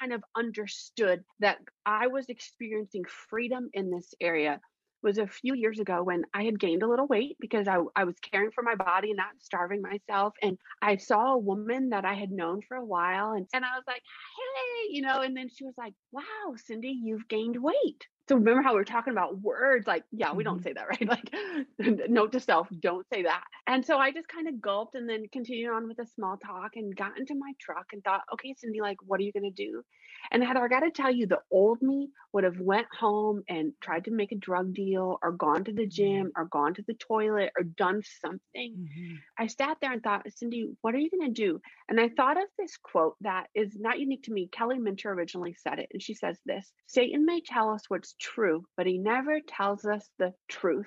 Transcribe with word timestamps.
kind 0.00 0.12
of 0.12 0.24
understood 0.36 1.22
that 1.40 1.58
I 1.84 2.06
was 2.06 2.26
experiencing 2.28 3.04
freedom 3.28 3.70
in 3.72 3.90
this 3.90 4.14
area 4.20 4.60
was 5.02 5.18
a 5.18 5.26
few 5.26 5.54
years 5.54 5.78
ago 5.78 6.02
when 6.02 6.24
I 6.34 6.44
had 6.44 6.60
gained 6.60 6.82
a 6.82 6.88
little 6.88 7.06
weight 7.06 7.36
because 7.40 7.66
I, 7.66 7.78
I 7.96 8.04
was 8.04 8.16
caring 8.30 8.50
for 8.50 8.62
my 8.62 8.74
body, 8.74 9.14
not 9.14 9.28
starving 9.38 9.80
myself. 9.80 10.34
And 10.42 10.58
I 10.82 10.96
saw 10.96 11.32
a 11.32 11.38
woman 11.38 11.90
that 11.90 12.04
I 12.04 12.14
had 12.14 12.30
known 12.30 12.60
for 12.68 12.76
a 12.76 12.84
while 12.84 13.32
and, 13.32 13.46
and 13.54 13.64
I 13.64 13.76
was 13.76 13.84
like, 13.86 14.02
hey, 14.36 14.94
you 14.94 15.02
know, 15.02 15.20
and 15.20 15.36
then 15.36 15.48
she 15.48 15.64
was 15.64 15.74
like, 15.78 15.94
wow, 16.12 16.54
Cindy, 16.56 16.98
you've 17.02 17.28
gained 17.28 17.56
weight 17.56 18.06
so 18.30 18.36
remember 18.36 18.62
how 18.62 18.74
we 18.74 18.80
are 18.80 18.84
talking 18.84 19.12
about 19.12 19.40
words? 19.40 19.88
Like 19.88 20.04
yeah 20.12 20.32
we 20.32 20.44
mm-hmm. 20.44 20.52
don't 20.52 20.62
say 20.62 20.72
that 20.72 20.86
right? 20.88 21.08
Like 21.08 22.08
note 22.08 22.30
to 22.32 22.40
self 22.40 22.68
don't 22.78 23.06
say 23.12 23.24
that. 23.24 23.42
And 23.66 23.84
so 23.84 23.98
i 23.98 24.12
just 24.12 24.28
kind 24.28 24.46
of 24.46 24.60
gulped 24.60 24.94
and 24.94 25.08
then 25.08 25.24
continued 25.32 25.72
on 25.72 25.88
with 25.88 25.98
a 25.98 26.06
small 26.06 26.36
talk 26.36 26.76
and 26.76 26.94
got 26.94 27.18
into 27.18 27.34
my 27.34 27.52
truck 27.60 27.86
and 27.92 28.04
thought 28.04 28.22
okay 28.32 28.54
cindy 28.56 28.80
like 28.80 28.98
what 29.04 29.18
are 29.18 29.24
you 29.24 29.32
going 29.32 29.52
to 29.52 29.64
do 29.64 29.82
and 30.30 30.42
heather 30.42 30.64
i 30.64 30.68
got 30.68 30.80
to 30.80 30.90
tell 30.90 31.10
you 31.10 31.26
the 31.26 31.38
old 31.50 31.80
me 31.82 32.08
would 32.32 32.44
have 32.44 32.60
went 32.60 32.86
home 32.98 33.42
and 33.48 33.72
tried 33.80 34.04
to 34.04 34.12
make 34.12 34.30
a 34.32 34.36
drug 34.36 34.72
deal 34.72 35.18
or 35.22 35.32
gone 35.32 35.64
to 35.64 35.72
the 35.72 35.86
gym 35.86 36.26
mm-hmm. 36.26 36.40
or 36.40 36.44
gone 36.46 36.74
to 36.74 36.82
the 36.86 36.94
toilet 36.94 37.50
or 37.56 37.64
done 37.64 38.02
something 38.22 38.74
mm-hmm. 38.78 39.14
i 39.38 39.46
sat 39.46 39.76
there 39.80 39.92
and 39.92 40.02
thought 40.02 40.26
cindy 40.34 40.70
what 40.80 40.94
are 40.94 40.98
you 40.98 41.10
going 41.10 41.32
to 41.32 41.42
do 41.42 41.60
and 41.88 42.00
i 42.00 42.08
thought 42.08 42.36
of 42.36 42.48
this 42.58 42.76
quote 42.76 43.16
that 43.20 43.46
is 43.54 43.76
not 43.78 43.98
unique 43.98 44.22
to 44.22 44.32
me 44.32 44.48
kelly 44.52 44.78
minter 44.78 45.10
originally 45.12 45.54
said 45.54 45.78
it 45.78 45.88
and 45.92 46.02
she 46.02 46.14
says 46.14 46.38
this 46.46 46.72
satan 46.86 47.26
may 47.26 47.40
tell 47.40 47.70
us 47.70 47.82
what's 47.88 48.14
true, 48.18 48.64
but 48.76 48.86
he 48.86 48.98
never 48.98 49.40
tells 49.40 49.84
us 49.84 50.08
the 50.18 50.32
truth. 50.48 50.86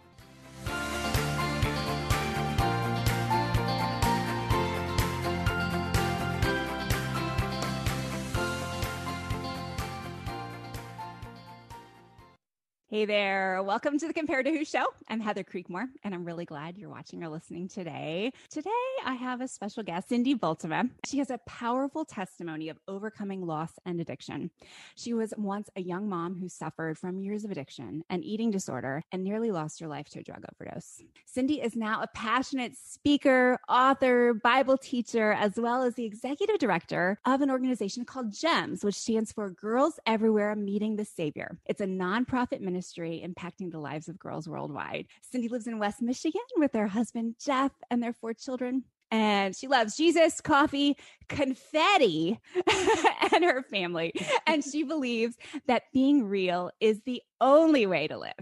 Hey 12.91 13.05
there. 13.05 13.63
Welcome 13.63 13.97
to 13.99 14.07
the 14.07 14.11
Compare 14.11 14.43
to 14.43 14.51
Who 14.51 14.65
show. 14.65 14.83
I'm 15.07 15.21
Heather 15.21 15.45
Creekmore, 15.45 15.87
and 16.03 16.13
I'm 16.13 16.25
really 16.25 16.43
glad 16.43 16.77
you're 16.77 16.89
watching 16.89 17.23
or 17.23 17.29
listening 17.29 17.69
today. 17.69 18.33
Today, 18.49 18.69
I 19.05 19.13
have 19.13 19.39
a 19.39 19.47
special 19.47 19.81
guest, 19.81 20.09
Cindy 20.09 20.35
Bultema. 20.35 20.89
She 21.05 21.19
has 21.19 21.29
a 21.29 21.37
powerful 21.47 22.03
testimony 22.03 22.67
of 22.67 22.77
overcoming 22.89 23.47
loss 23.47 23.71
and 23.85 24.01
addiction. 24.01 24.51
She 24.97 25.13
was 25.13 25.33
once 25.37 25.69
a 25.77 25.81
young 25.81 26.09
mom 26.09 26.35
who 26.37 26.49
suffered 26.49 26.97
from 26.97 27.21
years 27.21 27.45
of 27.45 27.51
addiction 27.51 28.03
and 28.09 28.25
eating 28.25 28.51
disorder 28.51 29.03
and 29.13 29.23
nearly 29.23 29.51
lost 29.51 29.79
her 29.79 29.87
life 29.87 30.09
to 30.09 30.19
a 30.19 30.23
drug 30.23 30.43
overdose. 30.51 31.01
Cindy 31.25 31.61
is 31.61 31.77
now 31.77 32.01
a 32.01 32.07
passionate 32.13 32.75
speaker, 32.75 33.57
author, 33.69 34.33
Bible 34.33 34.77
teacher, 34.77 35.31
as 35.31 35.53
well 35.55 35.83
as 35.83 35.95
the 35.95 36.03
executive 36.03 36.59
director 36.59 37.17
of 37.25 37.39
an 37.39 37.51
organization 37.51 38.03
called 38.03 38.33
GEMS, 38.33 38.83
which 38.83 38.95
stands 38.95 39.31
for 39.31 39.49
Girls 39.49 39.97
Everywhere 40.05 40.53
Meeting 40.57 40.97
the 40.97 41.05
Savior. 41.05 41.57
It's 41.65 41.79
a 41.79 41.87
nonprofit 41.87 42.59
ministry 42.59 42.80
ministry 42.81 43.23
impacting 43.23 43.71
the 43.71 43.79
lives 43.79 44.07
of 44.09 44.17
girls 44.17 44.49
worldwide. 44.49 45.05
Cindy 45.21 45.47
lives 45.49 45.67
in 45.67 45.77
West 45.77 46.01
Michigan 46.01 46.41
with 46.57 46.73
her 46.73 46.87
husband, 46.87 47.35
Jeff, 47.39 47.71
and 47.91 48.01
their 48.01 48.11
four 48.11 48.33
children. 48.33 48.83
And 49.11 49.55
she 49.55 49.67
loves 49.67 49.95
Jesus, 49.95 50.41
coffee, 50.41 50.97
confetti, 51.29 52.39
and 53.33 53.43
her 53.43 53.61
family. 53.61 54.13
And 54.47 54.63
she 54.63 54.81
believes 54.81 55.35
that 55.67 55.83
being 55.93 56.25
real 56.25 56.71
is 56.79 57.01
the 57.05 57.21
only 57.39 57.85
way 57.85 58.07
to 58.07 58.17
live. 58.17 58.33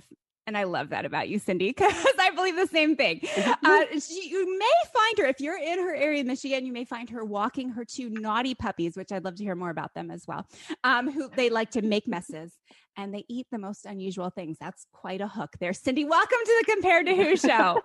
And 0.49 0.57
I 0.57 0.63
love 0.63 0.89
that 0.89 1.05
about 1.05 1.29
you, 1.29 1.37
Cindy, 1.37 1.67
because 1.77 1.93
I 2.19 2.31
believe 2.31 2.55
the 2.55 2.65
same 2.65 2.95
thing. 2.95 3.21
Uh, 3.37 3.83
she, 3.99 4.29
you 4.29 4.57
may 4.57 4.71
find 4.91 5.19
her, 5.19 5.25
if 5.25 5.39
you're 5.39 5.59
in 5.59 5.77
her 5.77 5.93
area 5.93 6.21
in 6.21 6.27
Michigan, 6.27 6.65
you 6.65 6.73
may 6.73 6.85
find 6.85 7.07
her 7.11 7.23
walking 7.23 7.69
her 7.69 7.85
two 7.85 8.09
naughty 8.09 8.55
puppies, 8.55 8.97
which 8.97 9.11
I'd 9.11 9.23
love 9.23 9.35
to 9.35 9.43
hear 9.43 9.53
more 9.53 9.69
about 9.69 9.93
them 9.93 10.09
as 10.09 10.25
well, 10.25 10.47
um, 10.83 11.11
who 11.11 11.29
they 11.35 11.51
like 11.51 11.69
to 11.71 11.83
make 11.83 12.07
messes 12.07 12.51
and 12.97 13.13
they 13.13 13.25
eat 13.29 13.45
the 13.51 13.59
most 13.59 13.85
unusual 13.85 14.31
things. 14.31 14.57
That's 14.59 14.87
quite 14.91 15.21
a 15.21 15.27
hook 15.27 15.51
there. 15.59 15.71
Cindy, 15.71 16.03
welcome 16.03 16.39
to 16.43 16.63
the 16.65 16.73
Compared 16.73 17.05
to 17.05 17.15
Who 17.15 17.37
show. 17.37 17.79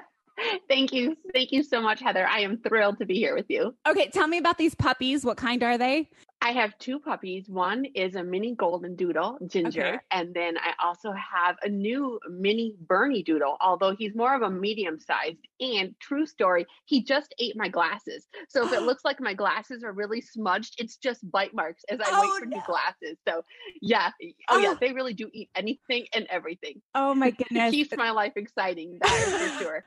Thank 0.68 0.94
you. 0.94 1.18
Thank 1.34 1.52
you 1.52 1.62
so 1.62 1.82
much, 1.82 2.00
Heather. 2.00 2.26
I 2.26 2.38
am 2.38 2.62
thrilled 2.66 2.98
to 3.00 3.04
be 3.04 3.16
here 3.16 3.34
with 3.34 3.46
you. 3.50 3.74
Okay, 3.86 4.08
tell 4.08 4.26
me 4.26 4.38
about 4.38 4.56
these 4.56 4.74
puppies. 4.74 5.22
What 5.22 5.36
kind 5.36 5.62
are 5.62 5.76
they? 5.76 6.08
I 6.44 6.52
have 6.52 6.76
two 6.76 7.00
puppies. 7.00 7.48
One 7.48 7.86
is 7.94 8.16
a 8.16 8.22
mini 8.22 8.54
golden 8.54 8.96
doodle, 8.96 9.38
Ginger, 9.46 9.94
okay. 9.94 9.98
and 10.10 10.34
then 10.34 10.58
I 10.58 10.74
also 10.84 11.10
have 11.12 11.56
a 11.62 11.70
new 11.70 12.20
mini 12.28 12.74
Bernedoodle, 12.86 13.56
although 13.62 13.96
he's 13.96 14.14
more 14.14 14.34
of 14.34 14.42
a 14.42 14.50
medium 14.50 15.00
sized. 15.00 15.38
And 15.58 15.98
true 16.00 16.26
story, 16.26 16.66
he 16.84 17.02
just 17.02 17.34
ate 17.38 17.56
my 17.56 17.68
glasses. 17.68 18.26
So 18.50 18.66
if 18.66 18.74
it 18.74 18.82
looks 18.82 19.06
like 19.06 19.22
my 19.22 19.32
glasses 19.32 19.82
are 19.82 19.92
really 19.92 20.20
smudged, 20.20 20.74
it's 20.76 20.98
just 20.98 21.28
bite 21.30 21.54
marks 21.54 21.82
as 21.88 21.98
I 21.98 22.08
oh, 22.10 22.20
wait 22.20 22.40
for 22.40 22.46
no. 22.46 22.58
new 22.58 22.62
glasses. 22.66 23.16
So 23.26 23.42
yeah, 23.80 24.10
oh, 24.22 24.28
oh, 24.50 24.58
yeah, 24.58 24.74
they 24.78 24.92
really 24.92 25.14
do 25.14 25.30
eat 25.32 25.48
anything 25.54 26.04
and 26.12 26.26
everything. 26.28 26.82
Oh 26.94 27.14
my 27.14 27.30
goodness, 27.38 27.72
it 27.72 27.74
keeps 27.74 27.96
my 27.96 28.10
life 28.10 28.34
exciting. 28.36 28.98
That 29.00 29.26
is 29.26 29.32
for 29.32 29.62
sure. 29.62 29.84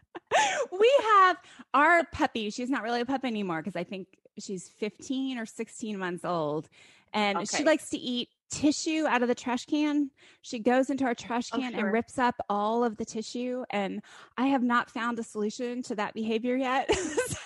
we 0.80 0.92
have 1.20 1.38
our 1.76 2.04
puppy. 2.06 2.50
She's 2.50 2.72
not 2.72 2.82
really 2.82 3.02
a 3.02 3.06
pup 3.06 3.26
anymore 3.26 3.62
because 3.62 3.76
I 3.76 3.84
think 3.84 4.08
she's 4.40 4.70
15 4.80 5.38
or 5.38 5.46
16 5.46 5.98
months 5.98 6.26
old 6.26 6.70
and 7.14 7.38
okay. 7.38 7.58
she 7.58 7.64
likes 7.64 7.90
to 7.90 7.98
eat 7.98 8.30
tissue 8.50 9.06
out 9.08 9.22
of 9.22 9.28
the 9.28 9.36
trash 9.36 9.66
can. 9.66 10.10
She 10.42 10.60
goes 10.60 10.90
into 10.90 11.06
our 11.06 11.16
trash 11.16 11.50
can 11.50 11.62
oh, 11.64 11.70
sure. 11.72 11.86
and 11.86 11.94
rips 11.94 12.18
up 12.18 12.36
all 12.50 12.84
of 12.84 12.98
the 12.98 13.06
tissue. 13.06 13.64
And 13.70 14.02
I 14.38 14.48
have 14.48 14.64
not 14.64 14.90
found 14.90 15.20
a 15.20 15.24
solution 15.24 15.82
to 15.84 15.96
that 15.96 16.14
behavior 16.14 16.56
yet. 16.56 16.94
so 16.96 17.38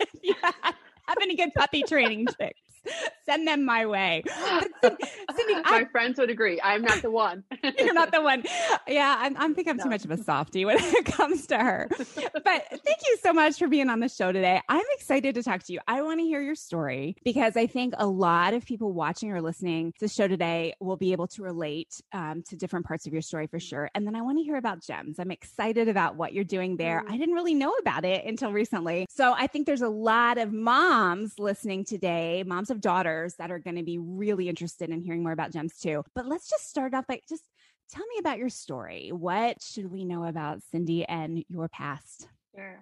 if 0.00 0.10
you 0.22 0.34
have 0.42 1.16
any 1.20 1.36
good 1.36 1.50
puppy 1.54 1.82
training 1.82 2.26
tips, 2.26 2.60
Send 3.26 3.46
them 3.46 3.64
my 3.64 3.84
way. 3.84 4.22
Cindy, 4.82 5.54
my 5.54 5.62
I, 5.64 5.84
friends 5.90 6.18
would 6.18 6.30
agree. 6.30 6.60
I'm 6.62 6.82
not 6.82 7.02
the 7.02 7.10
one. 7.10 7.44
you're 7.78 7.92
not 7.92 8.10
the 8.10 8.22
one. 8.22 8.42
Yeah, 8.86 9.16
I'm, 9.18 9.36
I'm 9.36 9.54
think 9.54 9.68
I'm 9.68 9.76
no. 9.76 9.84
too 9.84 9.90
much 9.90 10.04
of 10.04 10.10
a 10.10 10.16
softie 10.16 10.64
when 10.64 10.78
it 10.78 11.04
comes 11.04 11.46
to 11.48 11.58
her. 11.58 11.88
But 11.90 12.64
thank 12.70 12.98
you 13.06 13.18
so 13.22 13.32
much 13.32 13.58
for 13.58 13.68
being 13.68 13.90
on 13.90 14.00
the 14.00 14.08
show 14.08 14.32
today. 14.32 14.60
I'm 14.68 14.84
excited 14.94 15.34
to 15.34 15.42
talk 15.42 15.62
to 15.64 15.72
you. 15.72 15.80
I 15.86 16.02
want 16.02 16.20
to 16.20 16.24
hear 16.24 16.40
your 16.40 16.54
story 16.54 17.16
because 17.24 17.56
I 17.56 17.66
think 17.66 17.94
a 17.98 18.06
lot 18.06 18.54
of 18.54 18.64
people 18.64 18.92
watching 18.92 19.30
or 19.30 19.42
listening 19.42 19.92
to 19.92 20.00
the 20.00 20.08
show 20.08 20.26
today 20.26 20.74
will 20.80 20.96
be 20.96 21.12
able 21.12 21.26
to 21.28 21.42
relate 21.42 22.00
um, 22.12 22.42
to 22.48 22.56
different 22.56 22.86
parts 22.86 23.06
of 23.06 23.12
your 23.12 23.22
story 23.22 23.46
for 23.46 23.60
sure. 23.60 23.90
And 23.94 24.06
then 24.06 24.14
I 24.14 24.22
want 24.22 24.38
to 24.38 24.44
hear 24.44 24.56
about 24.56 24.82
gems. 24.82 25.18
I'm 25.18 25.30
excited 25.30 25.88
about 25.88 26.16
what 26.16 26.32
you're 26.32 26.44
doing 26.44 26.76
there. 26.76 27.02
Mm. 27.02 27.12
I 27.12 27.18
didn't 27.18 27.34
really 27.34 27.54
know 27.54 27.72
about 27.80 28.04
it 28.04 28.24
until 28.24 28.52
recently. 28.52 29.06
So 29.10 29.34
I 29.36 29.46
think 29.46 29.66
there's 29.66 29.82
a 29.82 29.88
lot 29.88 30.38
of 30.38 30.52
moms 30.52 31.38
listening 31.38 31.84
today, 31.84 32.42
moms 32.46 32.70
of 32.70 32.77
daughters 32.80 33.34
that 33.36 33.50
are 33.50 33.58
going 33.58 33.76
to 33.76 33.82
be 33.82 33.98
really 33.98 34.48
interested 34.48 34.90
in 34.90 35.00
hearing 35.00 35.22
more 35.22 35.32
about 35.32 35.52
gems 35.52 35.76
too. 35.78 36.04
But 36.14 36.26
let's 36.26 36.48
just 36.48 36.68
start 36.68 36.94
off 36.94 37.06
by 37.06 37.20
just 37.28 37.44
tell 37.90 38.06
me 38.06 38.16
about 38.18 38.38
your 38.38 38.48
story. 38.48 39.10
What 39.12 39.62
should 39.62 39.90
we 39.90 40.04
know 40.04 40.24
about 40.24 40.62
Cindy 40.70 41.04
and 41.04 41.44
your 41.48 41.68
past? 41.68 42.28
Sure. 42.54 42.80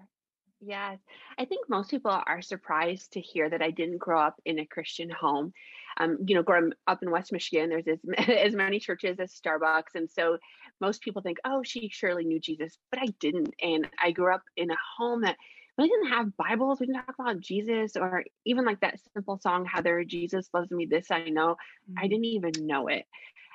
Yes. 0.60 0.98
I 1.38 1.44
think 1.44 1.68
most 1.68 1.90
people 1.90 2.10
are 2.26 2.40
surprised 2.40 3.12
to 3.12 3.20
hear 3.20 3.48
that 3.50 3.62
I 3.62 3.70
didn't 3.70 3.98
grow 3.98 4.20
up 4.20 4.40
in 4.44 4.58
a 4.58 4.66
Christian 4.66 5.10
home. 5.10 5.52
Um, 5.98 6.18
you 6.26 6.34
know, 6.34 6.42
growing 6.42 6.72
up 6.86 7.02
in 7.02 7.10
West 7.10 7.32
Michigan, 7.32 7.68
there's 7.68 7.86
as, 7.86 7.98
as 8.28 8.54
many 8.54 8.78
churches 8.80 9.18
as 9.20 9.32
Starbucks. 9.32 9.94
And 9.94 10.10
so 10.10 10.38
most 10.80 11.02
people 11.02 11.22
think, 11.22 11.38
oh, 11.44 11.62
she 11.62 11.88
surely 11.90 12.24
knew 12.24 12.40
Jesus, 12.40 12.78
but 12.90 13.00
I 13.00 13.06
didn't. 13.20 13.54
And 13.62 13.88
I 14.02 14.12
grew 14.12 14.34
up 14.34 14.42
in 14.56 14.70
a 14.70 14.76
home 14.96 15.22
that 15.22 15.36
we 15.78 15.88
didn't 15.88 16.08
have 16.08 16.36
Bibles. 16.36 16.80
We 16.80 16.86
didn't 16.86 17.04
talk 17.04 17.16
about 17.18 17.40
Jesus 17.40 17.96
or 17.96 18.24
even 18.44 18.64
like 18.64 18.80
that 18.80 18.98
simple 19.12 19.38
song, 19.38 19.66
Heather, 19.66 20.04
Jesus 20.04 20.48
loves 20.54 20.70
me, 20.70 20.86
this 20.86 21.10
I 21.10 21.28
know. 21.28 21.56
Mm-hmm. 21.90 21.98
I 21.98 22.08
didn't 22.08 22.24
even 22.24 22.52
know 22.60 22.88
it. 22.88 23.04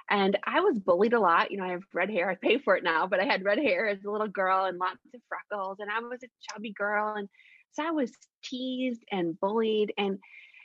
And 0.10 0.38
I 0.46 0.60
was 0.60 0.78
bullied 0.78 1.14
a 1.14 1.20
lot. 1.20 1.52
You 1.52 1.58
know, 1.58 1.64
I 1.64 1.72
have 1.72 1.84
red 1.94 2.10
hair. 2.10 2.30
I 2.30 2.36
pay 2.36 2.58
for 2.58 2.76
it 2.76 2.84
now, 2.84 3.08
but 3.08 3.20
I 3.20 3.26
had 3.26 3.46
red 3.46 3.58
hair 3.58 3.88
as 3.88 4.04
a 4.04 4.12
little 4.12 4.28
girl 4.28 4.66
and 4.66 4.78
lots 4.78 5.00
of 5.14 5.22
freckles. 5.30 5.78
And 5.80 5.90
I 5.90 6.00
was 6.00 6.22
a 6.24 6.28
chubby 6.42 6.74
girl. 6.74 7.16
And 7.16 7.30
so 7.72 7.88
I 7.88 7.92
was 7.92 8.12
teased 8.44 9.04
and 9.12 9.40
bullied. 9.40 9.94
And, 9.98 10.20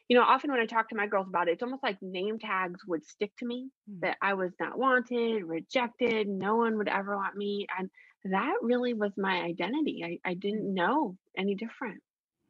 you 0.09 0.17
know, 0.19 0.25
often 0.25 0.51
when 0.51 0.61
I 0.61 0.67
talk 0.67 0.89
to 0.89 0.97
my 0.97 1.07
girls 1.07 1.29
about 1.29 1.49
it, 1.49 1.53
it's 1.53 1.63
almost 1.63 1.85
like 1.85 1.97
name 2.03 2.39
tags 2.41 2.81
would 2.89 3.07
stick 3.07 3.33
to 3.39 3.47
me 3.47 3.71
mm-hmm. 3.89 4.01
that 4.01 4.17
I 4.21 4.35
was 4.35 4.53
not 4.59 4.79
wanted, 4.79 5.45
rejected, 5.45 6.29
no 6.29 6.57
one 6.57 6.77
would 6.79 6.89
ever 6.89 7.17
want 7.17 7.37
me. 7.37 7.67
And 7.79 7.89
that 8.31 8.55
really 8.63 8.95
was 8.95 9.13
my 9.17 9.43
identity. 9.43 10.03
I, 10.05 10.31
I 10.31 10.35
didn't 10.35 10.73
know 10.73 11.17
any 11.37 11.55
different. 11.55 12.03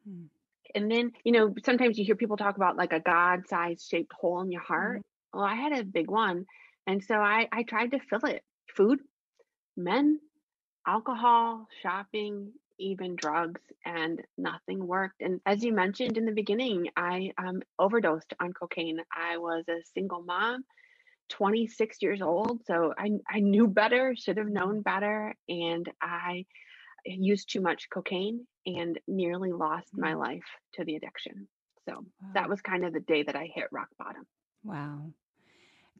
Mm-hmm. 0.09 0.27
And 0.75 0.91
then, 0.91 1.13
you 1.25 1.33
know, 1.33 1.55
sometimes 1.65 1.99
you 1.99 2.05
hear 2.05 2.17
people 2.17 2.37
talk 2.37 2.57
about 2.57 2.77
like 2.77 2.93
a 2.93 3.01
God 3.01 3.49
sized 3.49 3.89
shaped 3.89 4.13
hole 4.13 4.41
in 4.43 4.51
your 4.51 4.63
heart. 4.63 4.99
Mm-hmm. 4.99 5.39
Well, 5.39 5.47
I 5.47 5.55
had 5.55 5.73
a 5.73 5.85
big 5.85 6.11
one. 6.11 6.45
And 6.87 7.03
so 7.03 7.15
I, 7.15 7.49
I 7.53 7.63
tried 7.63 7.93
to 7.93 8.01
fill 8.11 8.25
it 8.27 8.43
food, 8.77 9.01
men, 9.77 10.21
alcohol, 10.87 11.67
shopping, 11.83 12.53
even 12.79 13.17
drugs, 13.17 13.61
and 13.85 14.21
nothing 14.37 14.87
worked. 14.87 15.21
And 15.21 15.41
as 15.47 15.65
you 15.65 15.73
mentioned 15.73 16.17
in 16.17 16.27
the 16.27 16.33
beginning, 16.33 16.89
I 16.97 17.33
um, 17.39 17.63
overdosed 17.79 18.35
on 18.41 18.53
cocaine. 18.53 19.01
I 19.11 19.39
was 19.39 19.65
a 19.69 19.83
single 19.95 20.23
mom, 20.23 20.65
26 21.29 21.99
years 22.03 22.23
old. 22.23 22.65
So 22.67 22.95
I, 22.97 23.11
I 23.29 23.41
knew 23.41 23.67
better, 23.67 24.15
should 24.17 24.37
have 24.37 24.49
known 24.49 24.83
better. 24.83 25.35
And 25.49 25.91
I 26.01 26.45
used 27.05 27.51
too 27.51 27.61
much 27.61 27.89
cocaine 27.91 28.47
and 28.67 28.99
nearly 29.07 29.53
lost 29.53 29.89
my 29.93 30.13
mm. 30.13 30.21
life 30.21 30.45
to 30.75 30.85
the 30.85 30.97
addiction. 30.97 31.49
So 31.89 31.95
wow. 31.95 32.31
that 32.35 32.49
was 32.49 32.61
kind 32.61 32.85
of 32.85 32.93
the 32.93 33.01
day 33.01 33.23
that 33.23 33.37
I 33.37 33.49
hit 33.53 33.67
rock 33.71 33.89
bottom. 33.99 34.27
Wow. 34.65 35.13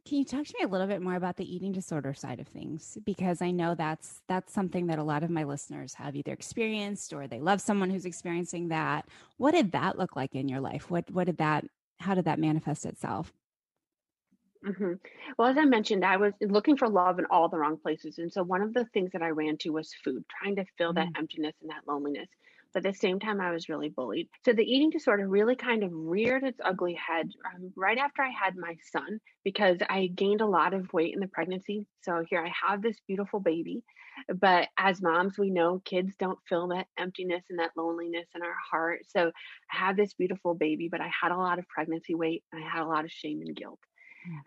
Can 0.07 0.19
you 0.19 0.25
talk 0.25 0.45
to 0.45 0.53
me 0.57 0.63
a 0.63 0.69
little 0.69 0.87
bit 0.87 1.01
more 1.01 1.15
about 1.15 1.35
the 1.35 1.53
eating 1.53 1.73
disorder 1.73 2.13
side 2.13 2.39
of 2.39 2.47
things? 2.47 2.97
Because 3.05 3.41
I 3.41 3.51
know 3.51 3.75
that's 3.75 4.21
that's 4.29 4.53
something 4.53 4.87
that 4.87 4.99
a 4.99 5.03
lot 5.03 5.21
of 5.21 5.29
my 5.29 5.43
listeners 5.43 5.93
have 5.95 6.15
either 6.15 6.31
experienced 6.31 7.11
or 7.11 7.27
they 7.27 7.41
love 7.41 7.59
someone 7.59 7.89
who's 7.89 8.05
experiencing 8.05 8.69
that. 8.69 9.05
What 9.35 9.51
did 9.51 9.73
that 9.73 9.97
look 9.97 10.15
like 10.15 10.33
in 10.33 10.47
your 10.47 10.61
life? 10.61 10.89
What 10.89 11.11
what 11.11 11.25
did 11.25 11.39
that 11.39 11.65
how 11.99 12.13
did 12.13 12.23
that 12.23 12.39
manifest 12.39 12.85
itself? 12.85 13.33
Mm-hmm. 14.65 14.93
Well, 15.37 15.47
as 15.47 15.57
I 15.57 15.65
mentioned, 15.65 16.03
I 16.03 16.17
was 16.17 16.33
looking 16.41 16.77
for 16.77 16.89
love 16.89 17.19
in 17.19 17.25
all 17.25 17.49
the 17.49 17.57
wrong 17.57 17.77
places. 17.77 18.17
And 18.17 18.31
so 18.31 18.43
one 18.43 18.61
of 18.61 18.73
the 18.73 18.85
things 18.93 19.11
that 19.13 19.21
I 19.21 19.29
ran 19.29 19.57
to 19.59 19.69
was 19.69 19.93
food, 20.03 20.23
trying 20.41 20.55
to 20.55 20.65
fill 20.77 20.93
that 20.93 21.07
mm. 21.07 21.17
emptiness 21.17 21.55
and 21.61 21.69
that 21.69 21.87
loneliness 21.87 22.27
but 22.73 22.85
at 22.85 22.93
the 22.93 22.99
same 22.99 23.19
time, 23.19 23.41
I 23.41 23.51
was 23.51 23.69
really 23.69 23.89
bullied. 23.89 24.29
So 24.45 24.53
the 24.53 24.63
eating 24.63 24.89
disorder 24.89 25.27
really 25.27 25.55
kind 25.55 25.83
of 25.83 25.89
reared 25.91 26.43
its 26.43 26.59
ugly 26.63 26.93
head 26.93 27.29
um, 27.45 27.71
right 27.75 27.97
after 27.97 28.21
I 28.21 28.29
had 28.29 28.55
my 28.55 28.75
son 28.91 29.19
because 29.43 29.77
I 29.89 30.07
gained 30.07 30.41
a 30.41 30.45
lot 30.45 30.73
of 30.73 30.91
weight 30.93 31.13
in 31.13 31.19
the 31.19 31.27
pregnancy. 31.27 31.85
So 32.03 32.23
here 32.29 32.45
I 32.45 32.51
have 32.69 32.81
this 32.81 32.97
beautiful 33.07 33.39
baby. 33.39 33.83
But 34.39 34.67
as 34.77 35.01
moms, 35.01 35.37
we 35.37 35.49
know 35.49 35.81
kids 35.85 36.15
don't 36.19 36.39
fill 36.47 36.67
that 36.67 36.87
emptiness 36.99 37.43
and 37.49 37.59
that 37.59 37.71
loneliness 37.75 38.27
in 38.35 38.41
our 38.41 38.55
heart. 38.71 39.01
So 39.07 39.31
I 39.71 39.77
had 39.77 39.95
this 39.95 40.13
beautiful 40.13 40.53
baby, 40.53 40.87
but 40.87 41.01
I 41.01 41.09
had 41.21 41.31
a 41.31 41.37
lot 41.37 41.59
of 41.59 41.67
pregnancy 41.67 42.15
weight. 42.15 42.43
And 42.51 42.63
I 42.63 42.67
had 42.67 42.83
a 42.83 42.87
lot 42.87 43.05
of 43.05 43.11
shame 43.11 43.41
and 43.41 43.55
guilt. 43.55 43.79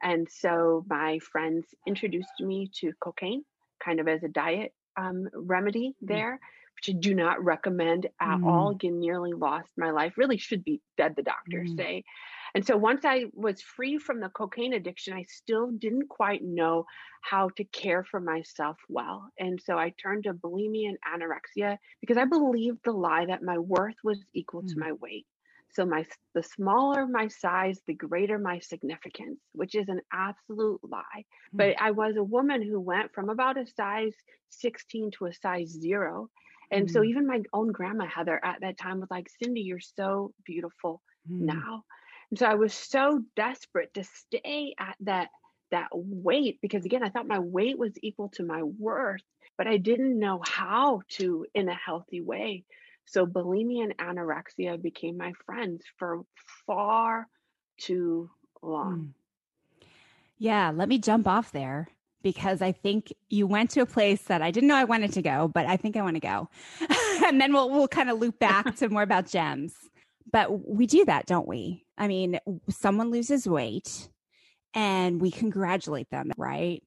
And 0.02 0.28
so 0.30 0.84
my 0.88 1.18
friends 1.32 1.66
introduced 1.86 2.40
me 2.40 2.70
to 2.80 2.92
cocaine 3.02 3.44
kind 3.84 4.00
of 4.00 4.08
as 4.08 4.22
a 4.22 4.28
diet 4.28 4.72
um, 4.96 5.28
remedy 5.34 5.94
mm. 6.02 6.08
there. 6.08 6.40
Which 6.76 6.96
I 6.96 6.98
do 6.98 7.14
not 7.14 7.44
recommend 7.44 8.06
at 8.22 8.38
mm. 8.38 8.46
all. 8.46 8.70
Again, 8.70 9.00
nearly 9.00 9.32
lost 9.34 9.68
my 9.76 9.90
life. 9.90 10.14
Really 10.16 10.38
should 10.38 10.64
be 10.64 10.80
dead, 10.96 11.14
the 11.14 11.22
doctors 11.22 11.72
mm. 11.72 11.76
say. 11.76 12.04
And 12.54 12.66
so 12.66 12.76
once 12.76 13.04
I 13.04 13.26
was 13.34 13.60
free 13.60 13.98
from 13.98 14.20
the 14.20 14.28
cocaine 14.30 14.72
addiction, 14.72 15.14
I 15.14 15.24
still 15.24 15.70
didn't 15.70 16.08
quite 16.08 16.42
know 16.42 16.86
how 17.22 17.50
to 17.56 17.64
care 17.64 18.02
for 18.02 18.18
myself 18.18 18.76
well. 18.88 19.30
And 19.38 19.60
so 19.62 19.78
I 19.78 19.92
turned 20.02 20.24
to 20.24 20.32
bulimia 20.32 20.88
and 20.88 20.98
anorexia 21.06 21.76
because 22.00 22.16
I 22.16 22.24
believed 22.24 22.78
the 22.84 22.92
lie 22.92 23.26
that 23.26 23.42
my 23.42 23.58
worth 23.58 23.96
was 24.02 24.18
equal 24.34 24.62
mm. 24.62 24.68
to 24.68 24.78
my 24.78 24.92
weight. 24.92 25.26
So 25.74 25.86
my 25.86 26.04
the 26.34 26.42
smaller 26.42 27.06
my 27.06 27.28
size, 27.28 27.80
the 27.86 27.94
greater 27.94 28.38
my 28.38 28.58
significance, 28.58 29.40
which 29.52 29.74
is 29.74 29.88
an 29.88 30.00
absolute 30.12 30.80
lie. 30.82 31.02
Mm. 31.18 31.24
But 31.54 31.74
I 31.80 31.92
was 31.92 32.16
a 32.16 32.22
woman 32.22 32.62
who 32.62 32.80
went 32.80 33.12
from 33.14 33.28
about 33.28 33.58
a 33.58 33.66
size 33.66 34.14
16 34.50 35.12
to 35.18 35.26
a 35.26 35.32
size 35.32 35.68
0 35.68 36.28
and 36.70 36.86
mm 36.86 36.92
so 36.92 37.02
even 37.04 37.26
my 37.26 37.42
own 37.52 37.72
grandma 37.72 38.06
Heather 38.06 38.40
at 38.44 38.60
that 38.60 38.78
time 38.78 39.00
was 39.00 39.10
like, 39.10 39.28
Cindy, 39.42 39.62
you're 39.62 39.80
so 39.80 40.32
beautiful 40.44 41.02
mm 41.30 41.40
now. 41.40 41.84
And 42.30 42.38
so 42.38 42.46
I 42.46 42.54
was 42.54 42.72
so 42.72 43.22
desperate 43.34 43.92
to 43.94 44.04
stay 44.04 44.74
at 44.78 44.96
that 45.00 45.28
that 45.70 45.88
weight 45.92 46.58
because 46.60 46.84
again, 46.84 47.02
I 47.02 47.10
thought 47.10 47.26
my 47.26 47.38
weight 47.38 47.78
was 47.78 47.92
equal 48.02 48.28
to 48.30 48.44
my 48.44 48.62
worth, 48.62 49.22
but 49.56 49.66
I 49.66 49.76
didn't 49.76 50.18
know 50.18 50.40
how 50.44 51.02
to 51.10 51.46
in 51.54 51.68
a 51.68 51.74
healthy 51.74 52.20
way. 52.20 52.64
So 53.10 53.26
bulimia 53.26 53.82
and 53.82 53.98
anorexia 53.98 54.80
became 54.80 55.16
my 55.16 55.32
friends 55.44 55.82
for 55.98 56.20
far 56.64 57.26
too 57.80 58.30
long. 58.62 59.12
Mm. 59.80 59.84
Yeah, 60.38 60.70
let 60.72 60.88
me 60.88 60.98
jump 60.98 61.26
off 61.26 61.50
there 61.50 61.88
because 62.22 62.62
I 62.62 62.70
think 62.70 63.12
you 63.28 63.48
went 63.48 63.70
to 63.70 63.80
a 63.80 63.86
place 63.86 64.22
that 64.22 64.42
I 64.42 64.52
didn't 64.52 64.68
know 64.68 64.76
I 64.76 64.84
wanted 64.84 65.12
to 65.14 65.22
go, 65.22 65.48
but 65.48 65.66
I 65.66 65.76
think 65.76 65.96
I 65.96 66.02
want 66.02 66.16
to 66.16 66.20
go. 66.20 66.48
and 67.26 67.40
then 67.40 67.52
we'll 67.52 67.68
we'll 67.68 67.88
kind 67.88 68.10
of 68.10 68.20
loop 68.20 68.38
back 68.38 68.76
to 68.76 68.88
more 68.88 69.02
about 69.02 69.26
gems. 69.26 69.74
But 70.32 70.68
we 70.68 70.86
do 70.86 71.04
that, 71.06 71.26
don't 71.26 71.48
we? 71.48 71.84
I 71.98 72.06
mean, 72.06 72.38
someone 72.68 73.10
loses 73.10 73.48
weight 73.48 74.08
and 74.72 75.20
we 75.20 75.32
congratulate 75.32 76.10
them, 76.10 76.30
right? 76.36 76.84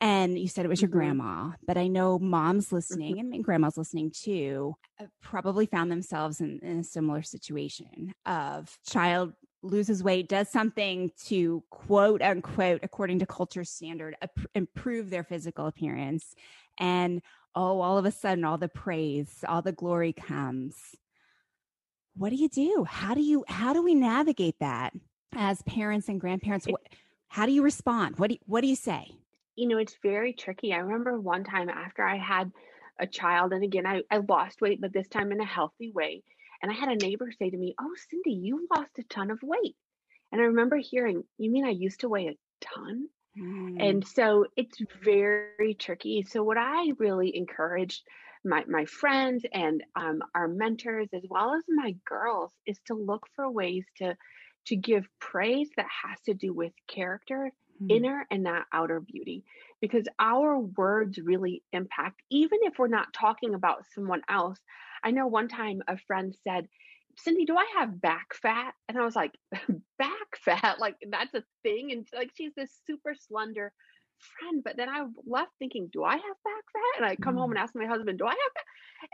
And 0.00 0.38
you 0.38 0.48
said 0.48 0.64
it 0.64 0.68
was 0.68 0.80
your 0.80 0.88
mm-hmm. 0.88 0.98
grandma, 0.98 1.50
but 1.66 1.76
I 1.76 1.86
know 1.86 2.18
moms 2.18 2.72
listening 2.72 3.16
mm-hmm. 3.16 3.32
and 3.34 3.44
grandmas 3.44 3.76
listening 3.76 4.10
too 4.10 4.74
uh, 4.98 5.04
probably 5.20 5.66
found 5.66 5.92
themselves 5.92 6.40
in, 6.40 6.58
in 6.62 6.78
a 6.78 6.84
similar 6.84 7.22
situation 7.22 8.14
of 8.24 8.78
child 8.86 9.34
loses 9.62 10.02
weight, 10.02 10.28
does 10.28 10.48
something 10.48 11.10
to 11.26 11.62
quote 11.70 12.22
unquote, 12.22 12.80
according 12.82 13.18
to 13.18 13.26
culture 13.26 13.64
standard, 13.64 14.16
improve 14.54 15.10
their 15.10 15.24
physical 15.24 15.66
appearance. 15.66 16.34
And 16.78 17.20
oh, 17.54 17.80
all 17.80 17.98
of 17.98 18.06
a 18.06 18.10
sudden, 18.10 18.44
all 18.44 18.56
the 18.56 18.68
praise, 18.68 19.44
all 19.46 19.60
the 19.60 19.72
glory 19.72 20.14
comes. 20.14 20.76
What 22.16 22.30
do 22.30 22.36
you 22.36 22.48
do? 22.48 22.84
How 22.84 23.14
do 23.14 23.20
you, 23.20 23.44
how 23.48 23.72
do 23.72 23.82
we 23.82 23.94
navigate 23.94 24.58
that 24.60 24.94
as 25.34 25.62
parents 25.62 26.08
and 26.08 26.20
grandparents? 26.20 26.66
What, 26.66 26.80
how 27.28 27.44
do 27.44 27.52
you 27.52 27.62
respond? 27.62 28.18
What 28.18 28.28
do 28.28 28.34
you, 28.34 28.40
what 28.46 28.62
do 28.62 28.66
you 28.66 28.76
say? 28.76 29.12
You 29.56 29.68
know, 29.68 29.78
it's 29.78 29.96
very 30.02 30.32
tricky. 30.32 30.72
I 30.72 30.78
remember 30.78 31.18
one 31.18 31.44
time 31.44 31.68
after 31.68 32.04
I 32.04 32.16
had 32.16 32.50
a 32.98 33.06
child, 33.06 33.52
and 33.52 33.64
again, 33.64 33.86
I, 33.86 34.02
I 34.10 34.18
lost 34.18 34.60
weight, 34.60 34.80
but 34.80 34.92
this 34.92 35.08
time 35.08 35.32
in 35.32 35.40
a 35.40 35.44
healthy 35.44 35.90
way 35.90 36.22
and 36.62 36.70
I 36.70 36.74
had 36.74 36.88
a 36.88 36.96
neighbor 36.96 37.30
say 37.38 37.50
to 37.50 37.56
me, 37.56 37.74
Oh, 37.80 37.94
Cindy, 38.08 38.32
you 38.32 38.66
lost 38.74 38.98
a 38.98 39.02
ton 39.04 39.30
of 39.30 39.38
weight. 39.42 39.76
And 40.32 40.40
I 40.40 40.44
remember 40.44 40.76
hearing, 40.76 41.24
You 41.38 41.50
mean 41.50 41.64
I 41.64 41.70
used 41.70 42.00
to 42.00 42.08
weigh 42.08 42.28
a 42.28 42.36
ton? 42.60 43.08
Mm. 43.38 43.82
And 43.82 44.06
so 44.06 44.46
it's 44.56 44.78
very 45.02 45.74
tricky. 45.74 46.22
So, 46.22 46.42
what 46.42 46.58
I 46.58 46.92
really 46.98 47.36
encouraged 47.36 48.02
my, 48.44 48.64
my 48.68 48.84
friends 48.86 49.44
and 49.52 49.82
um, 49.94 50.20
our 50.34 50.48
mentors, 50.48 51.08
as 51.14 51.22
well 51.28 51.54
as 51.54 51.62
my 51.68 51.94
girls, 52.06 52.52
is 52.66 52.78
to 52.86 52.94
look 52.94 53.26
for 53.34 53.50
ways 53.50 53.84
to 53.98 54.16
to 54.66 54.76
give 54.76 55.08
praise 55.20 55.70
that 55.76 55.86
has 56.04 56.20
to 56.26 56.34
do 56.34 56.52
with 56.52 56.72
character, 56.86 57.50
mm. 57.82 57.90
inner 57.90 58.26
and 58.30 58.42
not 58.42 58.66
outer 58.72 59.00
beauty, 59.00 59.44
because 59.80 60.06
our 60.18 60.58
words 60.58 61.18
really 61.18 61.62
impact, 61.72 62.22
even 62.30 62.58
if 62.62 62.78
we're 62.78 62.88
not 62.88 63.12
talking 63.12 63.54
about 63.54 63.84
someone 63.94 64.22
else. 64.28 64.58
I 65.02 65.10
know 65.12 65.26
one 65.26 65.48
time 65.48 65.82
a 65.88 65.96
friend 65.96 66.34
said, 66.46 66.68
Cindy, 67.16 67.44
do 67.44 67.56
I 67.56 67.66
have 67.78 68.00
back 68.00 68.34
fat? 68.34 68.74
And 68.88 68.98
I 68.98 69.04
was 69.04 69.16
like, 69.16 69.32
back 69.98 70.36
fat? 70.44 70.78
Like 70.78 70.96
that's 71.08 71.34
a 71.34 71.44
thing? 71.62 71.92
And 71.92 72.06
like 72.14 72.30
she's 72.34 72.52
this 72.56 72.70
super 72.86 73.14
slender 73.14 73.72
friend. 74.20 74.62
But 74.64 74.76
then 74.76 74.88
I 74.88 75.06
left 75.26 75.52
thinking, 75.58 75.88
do 75.92 76.04
I 76.04 76.12
have 76.12 76.20
back 76.20 76.64
fat? 76.72 76.98
And 76.98 77.06
I 77.06 77.16
come 77.16 77.36
home 77.36 77.50
and 77.50 77.58
mm. 77.58 77.62
ask 77.62 77.74
my 77.74 77.86
husband, 77.86 78.18
do 78.18 78.26
I 78.26 78.30
have 78.30 78.54
back? 78.54 78.64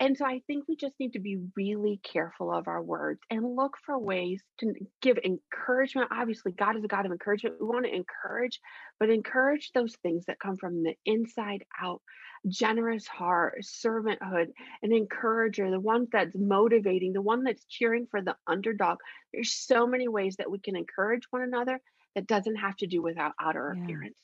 And 0.00 0.16
so 0.16 0.26
I 0.26 0.42
think 0.46 0.64
we 0.66 0.76
just 0.76 0.98
need 0.98 1.12
to 1.12 1.20
be 1.20 1.38
really 1.56 2.00
careful 2.02 2.52
of 2.52 2.66
our 2.66 2.82
words 2.82 3.20
and 3.30 3.56
look 3.56 3.76
for 3.84 3.98
ways 3.98 4.42
to 4.58 4.75
give 5.00 5.18
encouragement. 5.18 6.08
Obviously, 6.10 6.52
God 6.52 6.76
is 6.76 6.84
a 6.84 6.88
God 6.88 7.06
of 7.06 7.12
encouragement. 7.12 7.56
We 7.60 7.66
want 7.66 7.86
to 7.86 7.94
encourage, 7.94 8.60
but 8.98 9.10
encourage 9.10 9.70
those 9.72 9.94
things 10.02 10.25
that 10.26 10.40
come 10.40 10.56
from 10.56 10.82
the 10.82 10.94
inside 11.04 11.64
out 11.80 12.02
generous 12.48 13.06
heart, 13.06 13.62
servanthood, 13.62 14.48
an 14.82 14.92
encourager, 14.92 15.70
the 15.70 15.80
one 15.80 16.06
that's 16.12 16.34
motivating, 16.34 17.12
the 17.12 17.22
one 17.22 17.42
that's 17.42 17.64
cheering 17.64 18.06
for 18.10 18.22
the 18.22 18.36
underdog. 18.46 18.98
There's 19.32 19.52
so 19.52 19.86
many 19.86 20.08
ways 20.08 20.36
that 20.36 20.50
we 20.50 20.58
can 20.58 20.76
encourage 20.76 21.25
one 21.30 21.42
another 21.42 21.80
that 22.14 22.26
doesn't 22.26 22.56
have 22.56 22.76
to 22.76 22.86
do 22.86 23.02
with 23.02 23.18
our 23.18 23.32
outer 23.40 23.75
yeah. 23.76 23.84
appearance. 23.84 24.18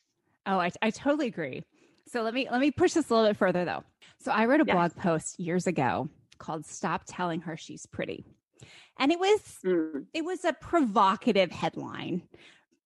Oh, 0.47 0.59
I, 0.59 0.71
I 0.81 0.91
totally 0.91 1.27
agree. 1.27 1.65
So 2.09 2.23
let 2.23 2.35
me 2.35 2.49
let 2.51 2.61
me 2.61 2.71
push 2.71 2.93
this 2.93 3.11
a 3.11 3.15
little 3.15 3.31
bit 3.31 3.37
further 3.37 3.65
though. 3.65 3.85
So 4.19 4.33
I 4.33 4.47
wrote 4.47 4.61
a 4.61 4.65
yes. 4.67 4.75
blog 4.75 4.97
post 4.97 5.41
years 5.41 5.67
ago 5.67 6.09
called 6.39 6.67
Stop 6.67 7.03
Telling 7.07 7.41
Her 7.41 7.57
She's 7.57 7.87
Pretty. 7.87 8.25
And 8.99 9.11
it 9.11 9.19
was 9.19 9.41
mm. 9.65 10.05
it 10.13 10.25
was 10.25 10.45
a 10.45 10.53
provocative 10.53 11.51
headline 11.51 12.23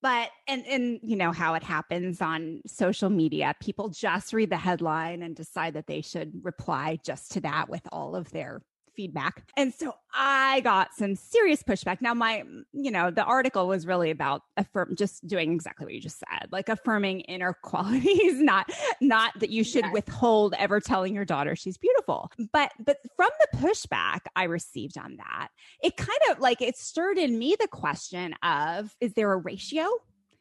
but 0.02 0.30
and 0.46 0.64
and 0.66 1.00
you 1.02 1.16
know 1.16 1.32
how 1.32 1.54
it 1.54 1.62
happens 1.62 2.20
on 2.20 2.60
social 2.66 3.10
media 3.10 3.54
people 3.60 3.88
just 3.88 4.32
read 4.32 4.50
the 4.50 4.56
headline 4.56 5.22
and 5.22 5.34
decide 5.34 5.74
that 5.74 5.86
they 5.86 6.00
should 6.00 6.32
reply 6.44 6.98
just 7.04 7.32
to 7.32 7.40
that 7.40 7.68
with 7.68 7.82
all 7.90 8.14
of 8.14 8.30
their 8.30 8.62
feedback. 8.96 9.44
And 9.56 9.72
so 9.74 9.94
I 10.12 10.60
got 10.60 10.94
some 10.96 11.14
serious 11.14 11.62
pushback. 11.62 12.00
Now, 12.00 12.14
my, 12.14 12.42
you 12.72 12.90
know, 12.90 13.10
the 13.10 13.22
article 13.22 13.68
was 13.68 13.86
really 13.86 14.10
about 14.10 14.42
affirm 14.56 14.96
just 14.96 15.26
doing 15.26 15.52
exactly 15.52 15.86
what 15.86 15.94
you 15.94 16.00
just 16.00 16.18
said, 16.18 16.48
like 16.50 16.68
affirming 16.68 17.20
inner 17.20 17.52
qualities, 17.62 18.40
not 18.40 18.70
not 19.00 19.38
that 19.38 19.50
you 19.50 19.62
should 19.62 19.84
yes. 19.84 19.92
withhold 19.92 20.54
ever 20.58 20.80
telling 20.80 21.14
your 21.14 21.24
daughter 21.24 21.54
she's 21.54 21.76
beautiful. 21.76 22.30
But 22.52 22.72
but 22.84 22.98
from 23.16 23.30
the 23.40 23.58
pushback 23.58 24.20
I 24.34 24.44
received 24.44 24.98
on 24.98 25.16
that, 25.16 25.48
it 25.82 25.96
kind 25.96 26.18
of 26.30 26.40
like 26.40 26.62
it 26.62 26.76
stirred 26.76 27.18
in 27.18 27.38
me 27.38 27.56
the 27.60 27.68
question 27.68 28.34
of 28.42 28.94
is 29.00 29.12
there 29.14 29.32
a 29.32 29.36
ratio? 29.36 29.86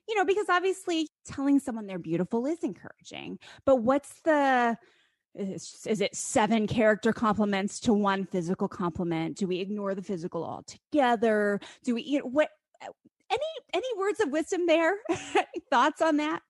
You 0.07 0.15
know, 0.15 0.25
because 0.25 0.45
obviously 0.49 1.09
telling 1.25 1.59
someone 1.59 1.87
they're 1.87 1.97
beautiful 1.97 2.45
is 2.45 2.59
encouraging, 2.63 3.39
but 3.65 3.77
what's 3.77 4.21
the 4.21 4.77
is, 5.37 5.85
is 5.87 6.01
it 6.01 6.15
seven 6.15 6.67
character 6.67 7.11
compliments 7.13 7.79
to 7.81 7.93
one 7.93 8.25
physical 8.25 8.67
compliment? 8.67 9.37
Do 9.37 9.47
we 9.47 9.59
ignore 9.59 9.95
the 9.95 10.01
physical 10.01 10.43
altogether? 10.43 11.59
Do 11.83 11.95
we 11.95 12.17
know, 12.17 12.25
what 12.25 12.49
any 13.31 13.39
any 13.73 13.87
words 13.97 14.19
of 14.19 14.31
wisdom 14.31 14.65
there? 14.67 14.95
Thoughts 15.71 16.01
on 16.01 16.17
that? 16.17 16.41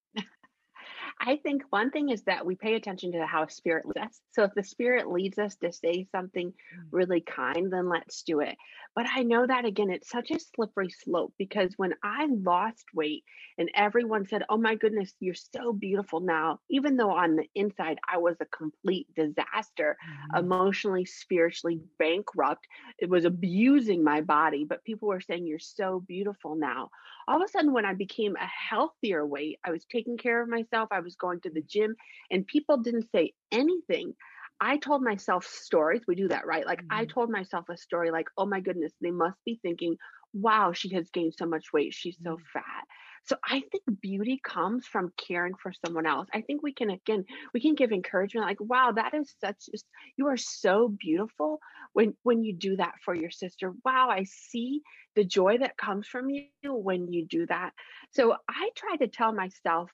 I 1.20 1.38
think 1.38 1.64
one 1.70 1.92
thing 1.92 2.10
is 2.10 2.24
that 2.24 2.46
we 2.46 2.56
pay 2.56 2.76
attention 2.76 3.14
to 3.14 3.26
how 3.26 3.48
spirit 3.48 3.86
leads 3.86 4.08
us. 4.08 4.20
So 4.34 4.44
if 4.44 4.54
the 4.54 4.64
spirit 4.64 5.10
leads 5.10 5.38
us 5.38 5.56
to 5.58 5.72
say 5.72 6.08
something 6.12 6.50
mm. 6.50 6.84
really 6.92 7.22
kind, 7.22 7.72
then 7.72 7.88
let's 7.88 8.24
do 8.24 8.42
it. 8.42 8.56
But 8.96 9.08
I 9.14 9.24
know 9.24 9.46
that 9.46 9.66
again, 9.66 9.90
it's 9.90 10.10
such 10.10 10.32
a 10.32 10.40
slippery 10.40 10.90
slope 10.90 11.34
because 11.38 11.74
when 11.76 11.94
I 12.02 12.28
lost 12.28 12.86
weight 12.94 13.26
and 13.58 13.70
everyone 13.76 14.26
said, 14.26 14.44
Oh 14.50 14.58
my 14.58 14.76
goodness, 14.76 15.14
you're 15.20 15.36
so 15.36 15.74
beautiful 15.74 16.22
now, 16.22 16.60
even 16.70 16.96
though 16.96 17.12
on 17.12 17.36
the 17.36 17.46
inside 17.56 18.00
I 18.10 18.18
was 18.18 18.38
a 18.40 18.46
complete 18.46 19.08
disaster, 19.14 19.98
mm-hmm. 20.02 20.46
emotionally, 20.46 21.04
spiritually 21.04 21.82
bankrupt, 22.00 22.66
it 22.98 23.10
was 23.10 23.26
abusing 23.26 24.02
my 24.02 24.22
body. 24.22 24.64
But 24.64 24.86
people 24.86 25.10
were 25.10 25.22
saying, 25.22 25.46
You're 25.46 25.60
so 25.60 26.02
beautiful 26.08 26.56
now. 26.56 26.90
All 27.28 27.38
of 27.38 27.44
a 27.44 27.52
sudden, 27.52 27.74
when 27.74 27.86
I 27.86 27.94
became 27.96 28.36
a 28.36 28.48
healthier 28.70 29.26
weight, 29.26 29.60
I 29.66 29.72
was 29.72 29.84
taking 29.92 30.18
care 30.18 30.42
of 30.42 30.48
myself, 30.48 30.90
I 30.92 31.02
was 31.02 31.16
going 31.16 31.42
to 31.42 31.50
the 31.50 31.62
gym, 31.62 31.96
and 32.32 32.48
people 32.48 32.78
didn't 32.78 33.10
say 33.12 33.34
anything. 33.52 34.14
I 34.60 34.78
told 34.78 35.04
myself 35.04 35.46
stories. 35.46 36.02
We 36.08 36.16
do 36.16 36.30
that, 36.30 36.46
right? 36.46 36.66
Like 36.66 36.80
mm-hmm. 36.80 36.98
I 36.98 37.06
told 37.06 37.30
myself 37.30 37.70
a 37.70 37.78
story 37.78 38.12
like, 38.12 38.28
oh 38.38 38.46
my 38.46 38.60
goodness, 38.60 38.94
they 39.02 39.12
must 39.12 39.38
be 39.46 39.60
thinking, 39.62 39.98
wow, 40.34 40.72
she 40.74 40.94
has 40.96 41.10
gained 41.10 41.34
so 41.38 41.46
much 41.46 41.74
weight. 41.74 41.94
She's 41.94 42.18
so 42.24 42.32
mm-hmm. 42.32 42.44
fat. 42.54 42.86
So 43.26 43.38
I 43.44 43.64
think 43.72 43.84
beauty 44.02 44.40
comes 44.44 44.86
from 44.86 45.12
caring 45.18 45.56
for 45.56 45.74
someone 45.84 46.06
else. 46.06 46.28
I 46.32 46.42
think 46.42 46.62
we 46.62 46.74
can 46.74 46.92
again 46.92 47.26
we 47.54 47.60
can 47.60 47.74
give 47.74 47.92
encouragement 47.92 48.46
like 48.46 48.62
wow 48.62 48.92
that 48.92 49.16
is 49.16 49.34
such 49.42 49.68
you 50.16 50.28
are 50.28 50.38
so 50.38 50.90
beautiful 50.90 51.60
when 51.94 52.16
when 52.22 52.44
you 52.44 52.54
do 52.54 52.76
that 52.76 52.94
for 53.04 53.16
your 53.16 53.32
sister. 53.32 53.74
Wow, 53.84 54.10
I 54.12 54.26
see 54.26 54.82
the 55.16 55.26
joy 55.26 55.58
that 55.58 55.78
comes 55.78 56.08
from 56.08 56.30
you 56.30 56.48
when 56.64 57.12
you 57.12 57.26
do 57.26 57.48
that. 57.48 57.72
So 58.12 58.36
I 58.48 58.70
try 58.76 58.98
to 58.98 59.08
tell 59.08 59.34
myself 59.34 59.90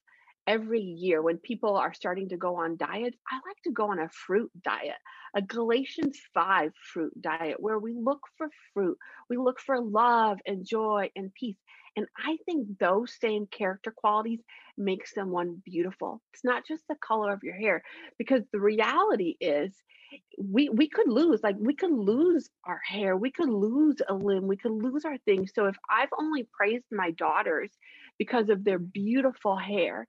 every 0.48 0.82
year 0.82 1.22
when 1.22 1.38
people 1.38 1.78
are 1.78 1.94
starting 1.94 2.30
to 2.30 2.38
go 2.38 2.58
on 2.58 2.78
diets, 2.78 3.18
I 3.30 3.36
like 3.48 3.62
to 3.66 3.72
go 3.72 3.92
on 3.92 4.00
a 4.00 4.10
fruit 4.10 4.52
diet, 4.64 4.98
a 5.36 5.42
Galatians 5.42 6.20
5 6.34 6.72
fruit 6.94 7.14
diet, 7.22 7.58
where 7.60 7.80
we 7.80 7.94
look 7.94 8.22
for 8.38 8.48
fruit, 8.74 8.98
we 9.30 9.38
look 9.38 9.60
for 9.60 9.80
love 9.80 10.40
and 10.46 10.66
joy 10.66 11.10
and 11.16 11.34
peace. 11.34 11.58
And 11.96 12.06
I 12.18 12.38
think 12.46 12.80
those 12.80 13.18
same 13.20 13.48
character 13.48 13.94
qualities 13.96 14.40
make 14.78 15.08
someone 15.08 15.62
beautiful. 15.66 16.22
It's 16.34 16.44
not 16.44 16.66
just 16.66 16.84
the 16.88 16.96
color 16.96 17.34
of 17.34 17.44
your 17.44 17.56
hair, 17.56 17.84
because 18.18 18.44
the 18.52 18.60
reality 18.60 19.36
is 19.40 19.74
we 20.38 20.70
we 20.70 20.90
could 20.90 21.08
lose 21.08 21.42
like 21.44 21.56
we 21.60 21.74
could 21.74 21.92
lose 21.92 22.50
our 22.66 22.82
hair 22.86 23.16
we 23.16 23.32
could 23.32 23.50
lose 23.50 23.96
a 24.10 24.14
limb 24.14 24.46
we 24.46 24.58
could 24.58 24.72
lose 24.72 25.06
our 25.06 25.18
things 25.20 25.52
so 25.56 25.68
if 25.68 25.76
i've 25.90 26.10
only 26.20 26.48
praised 26.52 26.84
my 26.92 27.12
daughters 27.12 27.70
because 28.18 28.50
of 28.50 28.64
their 28.64 28.80
beautiful 28.80 29.56
hair 29.56 30.08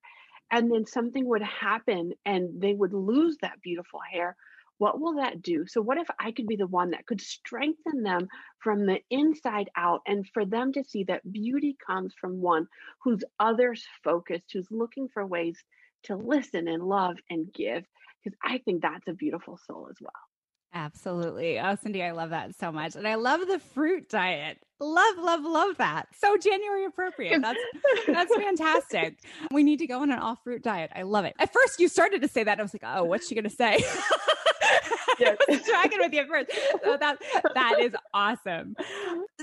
and 0.52 0.70
then 0.70 0.86
something 0.86 1.26
would 1.26 1.42
happen 1.42 2.12
and 2.24 2.60
they 2.60 2.74
would 2.74 2.92
lose 2.92 3.36
that 3.42 3.60
beautiful 3.62 4.00
hair 4.12 4.36
what 4.78 5.00
will 5.00 5.14
that 5.14 5.42
do? 5.42 5.64
So 5.68 5.80
what 5.80 5.98
if 5.98 6.08
i 6.18 6.32
could 6.32 6.48
be 6.48 6.56
the 6.56 6.66
one 6.66 6.90
that 6.90 7.06
could 7.06 7.20
strengthen 7.20 8.02
them 8.02 8.26
from 8.58 8.84
the 8.84 9.00
inside 9.10 9.70
out 9.76 10.00
and 10.08 10.26
for 10.34 10.44
them 10.44 10.72
to 10.72 10.82
see 10.82 11.04
that 11.04 11.30
beauty 11.30 11.76
comes 11.86 12.12
from 12.20 12.40
one 12.40 12.66
who's 13.02 13.22
others 13.38 13.84
focused 14.02 14.46
who's 14.52 14.66
looking 14.72 15.08
for 15.08 15.24
ways 15.24 15.56
to 16.04 16.16
listen 16.16 16.66
and 16.66 16.82
love 16.82 17.16
and 17.30 17.52
give? 17.52 17.84
Because 18.24 18.36
i 18.42 18.58
think 18.58 18.82
that's 18.82 19.06
a 19.06 19.12
beautiful 19.12 19.56
soul 19.66 19.86
as 19.88 19.96
well 20.00 20.31
Absolutely. 20.74 21.60
Oh, 21.60 21.76
Cindy, 21.82 22.02
I 22.02 22.12
love 22.12 22.30
that 22.30 22.54
so 22.58 22.72
much. 22.72 22.96
And 22.96 23.06
I 23.06 23.16
love 23.16 23.40
the 23.46 23.58
fruit 23.58 24.08
diet. 24.08 24.58
Love, 24.80 25.18
love, 25.18 25.44
love 25.44 25.76
that. 25.76 26.08
So 26.18 26.36
January 26.36 26.86
appropriate. 26.86 27.40
That's 27.42 27.58
that's 28.06 28.34
fantastic. 28.36 29.18
We 29.50 29.62
need 29.62 29.78
to 29.80 29.86
go 29.86 30.00
on 30.00 30.10
an 30.10 30.18
all 30.18 30.36
fruit 30.42 30.62
diet. 30.62 30.90
I 30.96 31.02
love 31.02 31.24
it. 31.24 31.34
At 31.38 31.52
first 31.52 31.78
you 31.78 31.88
started 31.88 32.22
to 32.22 32.28
say 32.28 32.42
that. 32.44 32.58
I 32.58 32.62
was 32.62 32.74
like, 32.74 32.82
oh, 32.84 33.04
what's 33.04 33.28
she 33.28 33.34
gonna 33.34 33.50
say? 33.50 33.84
yes. 35.20 35.36
I 35.48 35.52
was 35.52 35.62
tracking 35.62 35.98
with 36.00 36.12
you 36.12 36.22
at 36.22 36.28
first. 36.28 36.50
So 36.82 36.96
that 36.96 37.18
that 37.54 37.76
is 37.80 37.94
awesome. 38.14 38.74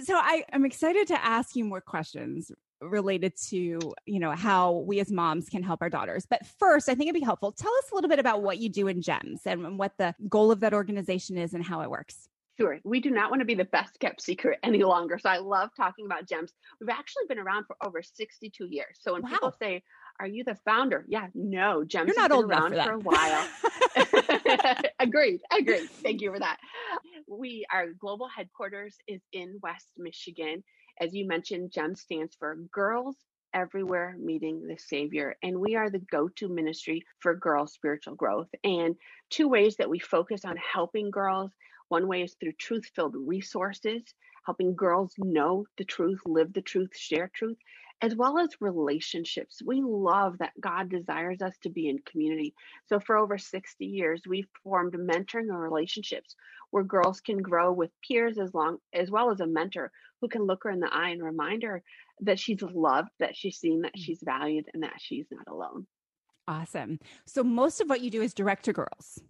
So 0.04 0.16
I, 0.16 0.44
I'm 0.52 0.66
excited 0.66 1.08
to 1.08 1.24
ask 1.24 1.56
you 1.56 1.64
more 1.64 1.82
questions 1.82 2.52
related 2.82 3.36
to 3.36 3.80
you 4.06 4.20
know 4.20 4.32
how 4.32 4.72
we 4.72 5.00
as 5.00 5.12
moms 5.12 5.50
can 5.50 5.62
help 5.62 5.82
our 5.82 5.90
daughters 5.90 6.26
but 6.26 6.46
first 6.46 6.88
i 6.88 6.96
think 6.96 7.10
it'd 7.10 7.20
be 7.20 7.26
helpful 7.26 7.52
tell 7.52 7.74
us 7.80 7.92
a 7.92 7.96
little 7.96 8.10
bit 8.10 8.20
about 8.20 8.42
what 8.42 8.58
you 8.58 8.70
do 8.70 8.88
in 8.88 9.02
gems 9.02 9.42
and 9.46 9.78
what 9.78 9.98
the 9.98 10.16
goal 10.30 10.52
of 10.52 10.62
that 10.62 10.74
organization 10.74 11.38
is 11.38 11.54
and 11.54 11.64
how 11.64 11.82
it 11.82 11.90
works 11.90 12.30
Sure. 12.60 12.78
We 12.84 13.00
do 13.00 13.10
not 13.10 13.30
want 13.30 13.40
to 13.40 13.46
be 13.46 13.56
the 13.56 13.64
best 13.64 14.00
kept 14.02 14.22
secret 14.22 14.60
any 14.64 14.84
longer. 14.84 15.18
So 15.18 15.30
I 15.30 15.38
love 15.38 15.70
talking 15.78 16.06
about 16.06 16.28
gems. 16.28 16.52
We've 16.80 16.90
actually 16.90 17.24
been 17.30 17.40
around 17.40 17.66
for 17.66 17.78
over 17.82 18.02
62 18.02 18.68
years. 18.70 18.98
So 19.00 19.14
when 19.14 19.22
wow. 19.22 19.30
people 19.30 19.54
say, 19.62 19.82
Are 20.20 20.28
you 20.28 20.44
the 20.44 20.56
founder? 20.66 21.06
Yeah, 21.08 21.28
no, 21.34 21.86
gems 21.86 22.08
You're 22.08 22.18
not 22.18 22.32
old 22.32 22.52
around 22.52 22.74
for, 22.74 22.84
for 22.84 22.92
a 22.92 23.00
while. 23.00 23.48
agreed. 25.00 25.40
Agreed. 25.58 25.90
Thank 26.04 26.20
you 26.22 26.34
for 26.34 26.40
that. 26.40 26.58
We 27.30 27.66
our 27.72 27.88
global 27.94 28.28
headquarters 28.28 28.98
is 29.08 29.22
in 29.32 29.60
West 29.64 29.88
Michigan. 29.98 30.64
As 31.02 31.14
you 31.14 31.26
mentioned, 31.26 31.72
GEM 31.72 31.96
stands 31.96 32.36
for 32.36 32.56
Girls 32.74 33.16
Everywhere 33.54 34.18
Meeting 34.20 34.68
the 34.68 34.78
Savior. 34.78 35.38
And 35.42 35.58
we 35.62 35.76
are 35.76 35.90
the 35.90 36.00
go 36.00 36.28
to 36.28 36.50
ministry 36.50 37.06
for 37.20 37.36
girls' 37.36 37.72
spiritual 37.72 38.16
growth. 38.16 38.50
And 38.66 38.98
two 39.30 39.48
ways 39.48 39.78
that 39.78 39.90
we 39.90 40.00
focus 40.00 40.44
on 40.44 40.58
helping 40.58 41.10
girls 41.10 41.52
one 41.88 42.10
way 42.10 42.24
is 42.24 42.34
through 42.34 42.52
truth 42.54 42.92
filled 42.94 43.16
resources, 43.16 44.04
helping 44.46 44.76
girls 44.76 45.14
know 45.18 45.66
the 45.78 45.86
truth, 45.86 46.20
live 46.26 46.52
the 46.52 46.62
truth, 46.62 46.96
share 46.96 47.32
truth, 47.34 47.58
as 48.02 48.16
well 48.16 48.38
as 48.38 48.62
relationships. 48.62 49.62
We 49.66 49.82
love 49.82 50.38
that 50.40 50.60
God 50.60 50.90
desires 50.90 51.42
us 51.42 51.58
to 51.64 51.70
be 51.70 51.88
in 51.88 52.00
community. 52.00 52.54
So, 52.88 53.00
for 53.00 53.18
over 53.18 53.38
60 53.38 53.86
years, 53.86 54.22
we've 54.28 54.48
formed 54.64 54.94
mentoring 54.94 55.50
and 55.50 55.60
relationships 55.60 56.36
where 56.72 56.84
girls 56.84 57.22
can 57.22 57.42
grow 57.42 57.72
with 57.72 57.92
peers 58.08 58.38
as 58.38 58.54
long 58.54 58.78
as 58.94 59.10
well 59.10 59.32
as 59.32 59.40
a 59.40 59.48
mentor 59.48 59.92
who 60.22 60.28
can 60.28 60.44
look 60.44 60.64
her 60.64 60.70
in 60.70 60.80
the 60.80 60.94
eye 60.94 61.10
and 61.10 61.24
remind 61.24 61.64
her 61.64 61.82
that 62.22 62.40
she's 62.40 62.62
loved, 62.62 63.10
that 63.20 63.36
she's 63.36 63.58
seen, 63.58 63.82
that 63.82 63.96
mm. 63.96 64.02
she's 64.04 64.20
valued, 64.24 64.66
and 64.74 64.84
that 64.84 64.96
she's 65.00 65.28
not 65.32 65.48
alone. 65.48 65.88
Awesome. 66.48 67.00
So 67.26 67.44
most 67.44 67.80
of 67.80 67.90
what 67.90 68.02
you 68.02 68.10
do 68.10 68.22
is 68.22 68.34
direct 68.34 68.66
to 68.66 68.74
girls. 68.74 69.22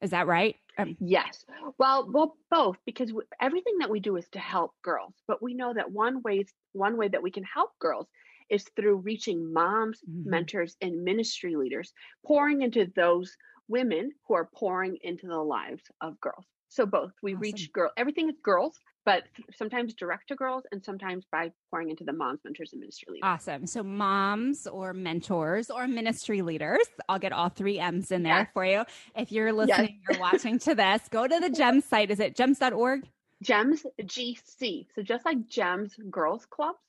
Is 0.00 0.10
that 0.10 0.26
right? 0.26 0.56
Um, 0.78 0.96
yes. 1.00 1.44
Well, 1.78 2.08
well, 2.10 2.36
both 2.50 2.76
because 2.84 3.08
w- 3.08 3.26
everything 3.40 3.78
that 3.80 3.90
we 3.90 4.00
do 4.00 4.16
is 4.16 4.28
to 4.32 4.38
help 4.38 4.72
girls, 4.82 5.14
but 5.26 5.42
we 5.42 5.54
know 5.54 5.72
that 5.72 5.90
one 5.90 6.20
way 6.22 6.44
one 6.72 6.96
way 6.96 7.08
that 7.08 7.22
we 7.22 7.30
can 7.30 7.44
help 7.44 7.70
girls 7.80 8.06
is 8.50 8.66
through 8.76 8.96
reaching 8.96 9.52
moms, 9.52 10.00
mm-hmm. 10.00 10.30
mentors, 10.30 10.76
and 10.80 11.04
ministry 11.04 11.56
leaders, 11.56 11.92
pouring 12.26 12.62
into 12.62 12.86
those 12.94 13.34
women 13.68 14.12
who 14.28 14.34
are 14.34 14.50
pouring 14.54 14.98
into 15.02 15.26
the 15.26 15.38
lives 15.38 15.84
of 16.00 16.20
girls. 16.20 16.44
So 16.74 16.84
both 16.84 17.12
we 17.22 17.34
awesome. 17.34 17.40
reach 17.40 17.72
girl 17.72 17.90
everything 17.96 18.28
is 18.28 18.34
girls, 18.42 18.80
but 19.04 19.22
sometimes 19.56 19.94
direct 19.94 20.26
to 20.28 20.34
girls 20.34 20.64
and 20.72 20.84
sometimes 20.84 21.24
by 21.30 21.52
pouring 21.70 21.90
into 21.90 22.02
the 22.02 22.12
moms, 22.12 22.40
mentors, 22.44 22.72
and 22.72 22.80
ministry 22.80 23.06
leaders. 23.12 23.22
Awesome. 23.22 23.64
So 23.68 23.84
moms 23.84 24.66
or 24.66 24.92
mentors 24.92 25.70
or 25.70 25.86
ministry 25.86 26.42
leaders. 26.42 26.84
I'll 27.08 27.20
get 27.20 27.32
all 27.32 27.48
three 27.48 27.78
M's 27.78 28.10
in 28.10 28.24
there 28.24 28.38
yes. 28.38 28.48
for 28.52 28.64
you. 28.64 28.84
If 29.14 29.30
you're 29.30 29.52
listening 29.52 30.00
yes. 30.08 30.18
or 30.18 30.20
watching 30.20 30.58
to 30.60 30.74
this, 30.74 31.02
go 31.10 31.28
to 31.28 31.38
the 31.38 31.50
GEMS 31.50 31.84
site. 31.84 32.10
Is 32.10 32.18
it 32.18 32.34
gems.org? 32.34 33.06
GEMS 33.40 33.86
GC. 34.02 34.86
So 34.96 35.02
just 35.02 35.24
like 35.24 35.46
GEMS 35.46 35.94
Girls 36.10 36.44
Clubs, 36.44 36.80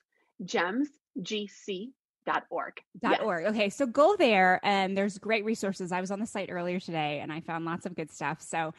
GEMS 0.43 0.89
GC 1.19 1.91
dot 2.25 2.45
org. 2.49 2.73
Dot 3.01 3.11
yes. 3.11 3.21
org. 3.21 3.45
Okay, 3.45 3.69
so 3.69 3.85
go 3.85 4.15
there 4.15 4.59
and 4.63 4.97
there's 4.97 5.17
great 5.17 5.45
resources. 5.45 5.91
I 5.91 6.01
was 6.01 6.11
on 6.11 6.19
the 6.19 6.25
site 6.25 6.49
earlier 6.51 6.79
today 6.79 7.19
and 7.21 7.31
I 7.31 7.39
found 7.39 7.65
lots 7.65 7.85
of 7.85 7.95
good 7.95 8.11
stuff. 8.11 8.41
So 8.41 8.73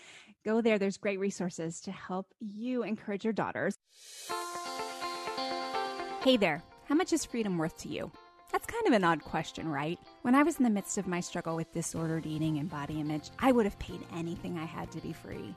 Go 0.47 0.61
there. 0.61 0.79
There's 0.79 0.97
great 0.97 1.19
resources 1.19 1.81
to 1.81 1.91
help 1.91 2.33
you 2.39 2.85
encourage 2.85 3.25
your 3.25 3.33
daughters. 3.33 3.77
Hey 6.23 6.37
there. 6.37 6.63
How 6.85 6.95
much 6.95 7.13
is 7.13 7.25
freedom 7.25 7.59
worth 7.59 7.77
to 7.79 7.89
you? 7.89 8.13
That's 8.53 8.65
kind 8.65 8.87
of 8.87 8.93
an 8.93 9.03
odd 9.03 9.25
question, 9.25 9.69
right? 9.69 9.99
When 10.23 10.37
I 10.37 10.45
was 10.45 10.59
in 10.59 10.63
the 10.63 10.71
midst 10.71 10.99
of 10.99 11.09
my 11.09 11.19
struggle 11.19 11.57
with 11.57 11.73
disordered 11.73 12.27
eating 12.27 12.59
and 12.59 12.71
body 12.71 13.01
image, 13.01 13.31
I 13.41 13.51
would 13.51 13.67
have 13.67 13.77
paid 13.81 14.07
anything 14.15 14.57
I 14.57 14.67
had 14.67 14.93
to 14.93 15.01
be 15.01 15.13
free. 15.13 15.53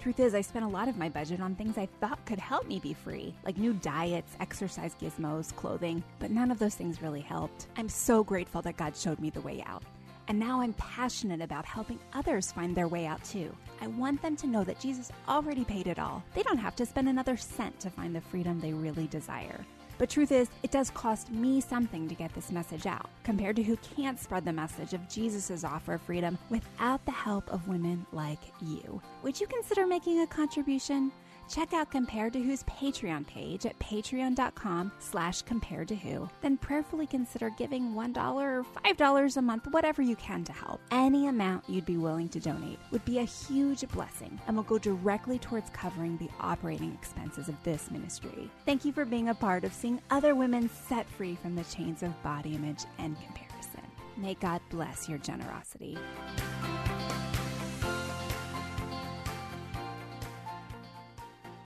Truth 0.00 0.20
is, 0.20 0.34
I 0.34 0.40
spent 0.40 0.64
a 0.64 0.68
lot 0.68 0.88
of 0.88 0.96
my 0.96 1.10
budget 1.10 1.42
on 1.42 1.54
things 1.54 1.76
I 1.76 1.84
thought 2.00 2.24
could 2.24 2.38
help 2.38 2.66
me 2.66 2.80
be 2.80 2.94
free, 2.94 3.34
like 3.44 3.58
new 3.58 3.74
diets, 3.74 4.38
exercise 4.40 4.96
gizmos, 4.98 5.54
clothing, 5.54 6.02
but 6.18 6.30
none 6.30 6.50
of 6.50 6.58
those 6.58 6.76
things 6.76 7.02
really 7.02 7.20
helped. 7.20 7.66
I'm 7.76 7.90
so 7.90 8.24
grateful 8.24 8.62
that 8.62 8.78
God 8.78 8.96
showed 8.96 9.20
me 9.20 9.28
the 9.28 9.42
way 9.42 9.62
out. 9.66 9.82
And 10.30 10.38
now 10.38 10.60
I'm 10.60 10.74
passionate 10.74 11.40
about 11.40 11.64
helping 11.64 11.98
others 12.14 12.52
find 12.52 12.72
their 12.72 12.86
way 12.86 13.04
out 13.04 13.24
too. 13.24 13.52
I 13.80 13.88
want 13.88 14.22
them 14.22 14.36
to 14.36 14.46
know 14.46 14.62
that 14.62 14.78
Jesus 14.78 15.10
already 15.28 15.64
paid 15.64 15.88
it 15.88 15.98
all. 15.98 16.22
They 16.36 16.44
don't 16.44 16.56
have 16.56 16.76
to 16.76 16.86
spend 16.86 17.08
another 17.08 17.36
cent 17.36 17.80
to 17.80 17.90
find 17.90 18.14
the 18.14 18.20
freedom 18.20 18.60
they 18.60 18.72
really 18.72 19.08
desire. 19.08 19.66
But 19.98 20.08
truth 20.08 20.30
is, 20.30 20.48
it 20.62 20.70
does 20.70 20.90
cost 20.90 21.32
me 21.32 21.60
something 21.60 22.08
to 22.08 22.14
get 22.14 22.32
this 22.32 22.52
message 22.52 22.86
out, 22.86 23.10
compared 23.24 23.56
to 23.56 23.64
who 23.64 23.76
can't 23.78 24.20
spread 24.20 24.44
the 24.44 24.52
message 24.52 24.94
of 24.94 25.08
Jesus' 25.08 25.64
offer 25.64 25.94
of 25.94 26.02
freedom 26.02 26.38
without 26.48 27.04
the 27.06 27.10
help 27.10 27.52
of 27.52 27.66
women 27.66 28.06
like 28.12 28.38
you. 28.60 29.02
Would 29.24 29.40
you 29.40 29.48
consider 29.48 29.84
making 29.84 30.20
a 30.20 30.28
contribution? 30.28 31.10
Check 31.50 31.72
out 31.72 31.90
Compared 31.90 32.32
to 32.34 32.40
Who's 32.40 32.62
Patreon 32.62 33.26
page 33.26 33.66
at 33.66 33.76
patreon.com 33.80 34.92
slash 35.00 35.42
compared 35.42 35.88
to 35.88 35.96
who. 35.96 36.30
Then 36.42 36.56
prayerfully 36.56 37.08
consider 37.08 37.50
giving 37.50 37.92
$1 37.92 38.34
or 38.34 38.64
$5 38.84 39.36
a 39.36 39.42
month, 39.42 39.66
whatever 39.72 40.00
you 40.00 40.14
can 40.14 40.44
to 40.44 40.52
help. 40.52 40.80
Any 40.92 41.26
amount 41.26 41.68
you'd 41.68 41.84
be 41.84 41.96
willing 41.96 42.28
to 42.28 42.38
donate 42.38 42.78
would 42.92 43.04
be 43.04 43.18
a 43.18 43.24
huge 43.24 43.86
blessing 43.88 44.40
and 44.46 44.56
will 44.56 44.62
go 44.62 44.78
directly 44.78 45.40
towards 45.40 45.70
covering 45.70 46.16
the 46.18 46.30
operating 46.38 46.92
expenses 46.92 47.48
of 47.48 47.60
this 47.64 47.90
ministry. 47.90 48.48
Thank 48.64 48.84
you 48.84 48.92
for 48.92 49.04
being 49.04 49.30
a 49.30 49.34
part 49.34 49.64
of 49.64 49.72
seeing 49.72 50.00
other 50.12 50.36
women 50.36 50.70
set 50.88 51.10
free 51.10 51.34
from 51.34 51.56
the 51.56 51.64
chains 51.64 52.04
of 52.04 52.22
body 52.22 52.54
image 52.54 52.84
and 52.98 53.16
comparison. 53.24 53.82
May 54.16 54.34
God 54.34 54.60
bless 54.70 55.08
your 55.08 55.18
generosity. 55.18 55.98